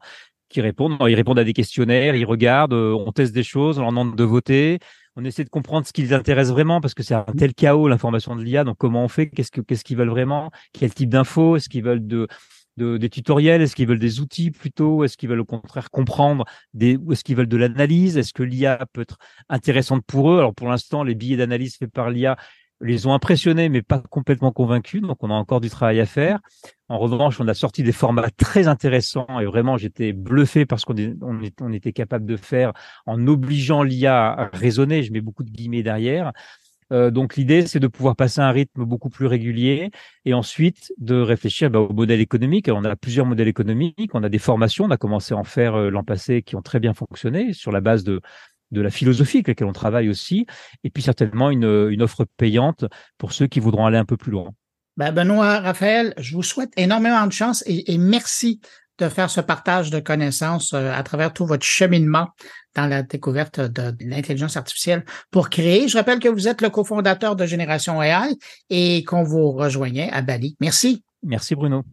qui 0.49 0.63
répondent. 0.63 0.97
Ils 1.07 1.15
répondent 1.15 1.39
à 1.39 1.45
des 1.45 1.53
questionnaires. 1.53 2.15
Ils 2.17 2.25
regardent. 2.25 2.73
Euh, 2.73 2.95
on 2.95 3.13
teste 3.13 3.35
des 3.35 3.43
choses. 3.43 3.79
On 3.79 3.83
leur 3.83 3.91
demande 3.91 4.17
de 4.17 4.25
voter. 4.25 4.79
On 5.17 5.25
essaie 5.25 5.45
de 5.45 5.51
comprendre 5.51 5.87
ce 5.87 5.93
qui 5.93 6.03
les 6.03 6.13
intéresse 6.15 6.51
vraiment 6.51 6.81
parce 6.81 6.95
que 6.95 7.03
c'est 7.03 7.15
un 7.15 7.27
tel 7.39 7.55
chaos 7.55 7.89
l'information 7.89 8.37
de 8.37 8.43
l'IA. 8.43 8.65
Donc, 8.65 8.79
comment 8.79 9.05
on 9.05 9.09
fait? 9.09 9.29
Qu'est-ce 9.29 9.51
que 9.51 9.61
qu'est-ce 9.61 9.85
qu'ils 9.85 9.99
veulent 9.99 10.09
vraiment? 10.09 10.51
Quel 10.73 10.95
type 10.95 11.11
d'infos? 11.11 11.57
Est-ce 11.57 11.69
qu'ils 11.69 11.85
veulent 11.85 12.07
de 12.07 12.27
de, 12.77 12.97
des 12.97 13.09
tutoriels? 13.09 13.63
Est-ce 13.63 13.77
qu'ils 13.77 13.87
veulent 13.87 13.99
des 13.99 14.21
outils 14.21 14.51
plutôt? 14.51 15.05
Est-ce 15.05 15.17
qu'ils 15.17 15.29
veulent 15.29 15.41
au 15.41 15.45
contraire 15.45 15.91
comprendre 15.91 16.45
des, 16.73 16.99
est-ce 17.11 17.25
qu'ils 17.25 17.37
veulent 17.37 17.49
de 17.49 17.57
l'analyse? 17.57 18.17
Est-ce 18.17 18.33
que 18.33 18.43
l'IA 18.43 18.87
peut 18.93 19.03
être 19.03 19.19
intéressante 19.49 20.05
pour 20.07 20.33
eux? 20.33 20.39
Alors 20.39 20.55
pour 20.55 20.69
l'instant, 20.69 21.03
les 21.05 21.15
billets 21.15 21.37
d'analyse 21.37 21.77
faits 21.77 21.93
par 21.93 22.11
l'IA 22.11 22.37
les 22.81 23.07
ont 23.07 23.15
impressionnés, 23.15 23.69
mais 23.69 23.83
pas 23.83 24.01
complètement 24.11 24.53
convaincus. 24.53 25.01
Donc, 25.01 25.19
on 25.23 25.31
a 25.31 25.35
encore 25.35 25.61
du 25.61 25.71
travail 25.71 26.01
à 26.01 26.07
faire. 26.07 26.41
En 26.89 26.99
revanche, 26.99 27.41
on 27.41 27.49
a 27.49 27.55
sorti 27.55 27.83
des 27.83 27.93
formats 27.93 28.31
très 28.37 28.69
intéressants 28.69 29.41
et 29.41 29.47
vraiment, 29.47 29.79
j'étais 29.79 30.13
bluffé 30.13 30.67
parce 30.67 30.85
qu'on 30.85 30.95
on, 31.23 31.41
on 31.61 31.73
était 31.73 31.93
capable 31.93 32.27
de 32.27 32.37
faire 32.37 32.73
en 33.07 33.27
obligeant 33.27 33.83
l'IA 33.83 34.33
à 34.33 34.51
raisonner. 34.53 35.03
Je 35.03 35.13
mets 35.13 35.23
beaucoup 35.23 35.45
de 35.45 35.51
guillemets 35.51 35.83
derrière. 35.83 36.33
Euh, 36.93 37.11
donc 37.11 37.37
l'idée, 37.37 37.67
c'est 37.67 37.81
de 37.81 37.87
pouvoir 37.87 38.17
passer 38.17 38.41
à 38.41 38.47
un 38.47 38.51
rythme 38.53 38.85
beaucoup 38.85 39.11
plus 39.11 39.27
régulier 39.27 39.91
et 40.25 40.35
ensuite 40.35 40.93
de 40.99 41.21
réfléchir 41.21 41.71
bah, 41.71 41.81
au 41.81 41.93
modèle 41.93 42.21
économique. 42.21 42.69
On 42.69 42.85
a 42.85 42.97
plusieurs 42.97 43.27
modèles 43.27 43.49
économiques, 43.49 44.11
on 44.15 44.23
a 44.23 44.29
des 44.29 44.39
formations, 44.39 44.85
on 44.85 44.91
a 44.91 44.97
commencé 44.97 45.35
à 45.35 45.37
en 45.37 45.45
faire 45.45 45.75
euh, 45.75 45.91
l'an 45.91 46.05
passé 46.05 46.43
qui 46.43 46.57
ont 46.57 46.63
très 46.63 46.81
bien 46.81 46.95
fonctionné 46.95 47.53
sur 47.53 47.73
la 47.73 47.81
base 47.81 48.05
de, 48.05 48.21
de 48.71 48.81
la 48.81 48.91
philosophie 48.91 49.39
avec 49.39 49.49
laquelle 49.49 49.69
on 49.69 49.73
travaille 49.73 50.09
aussi, 50.09 50.47
et 50.83 50.91
puis 50.91 51.03
certainement 51.03 51.51
une, 51.51 51.89
une 51.91 52.03
offre 52.03 52.27
payante 52.37 52.85
pour 53.19 53.33
ceux 53.33 53.47
qui 53.47 53.61
voudront 53.61 53.87
aller 53.87 53.99
un 53.99 54.05
peu 54.05 54.17
plus 54.17 54.33
loin. 54.33 54.51
Ben 54.97 55.11
Benoît, 55.11 55.59
Raphaël, 55.59 56.15
je 56.19 56.35
vous 56.35 56.45
souhaite 56.45 56.73
énormément 56.77 57.27
de 57.27 57.33
chance 57.33 57.65
et, 57.67 57.93
et 57.93 57.99
merci 57.99 58.61
de 58.99 59.09
faire 59.09 59.31
ce 59.31 59.41
partage 59.41 59.91
de 59.91 60.01
connaissances 60.01 60.73
euh, 60.73 60.93
à 60.93 61.03
travers 61.03 61.33
tout 61.33 61.47
votre 61.47 61.65
cheminement 61.65 62.29
dans 62.75 62.87
la 62.87 63.03
découverte 63.03 63.61
de 63.61 63.95
l'intelligence 64.01 64.57
artificielle 64.57 65.05
pour 65.31 65.51
créer. 65.51 65.89
Je 65.89 65.97
rappelle 65.97 66.19
que 66.19 66.29
vous 66.29 66.49
êtes 66.49 66.61
le 66.61 66.71
cofondateur 66.71 67.37
de 67.37 67.47
Génération 67.47 68.03
AI 68.03 68.37
et 68.71 69.05
qu'on 69.05 69.23
vous 69.23 69.53
rejoignait 69.53 70.11
à 70.11 70.23
Bali. 70.23 70.57
Merci. 70.61 71.05
Merci 71.23 71.55
Bruno. 71.55 71.85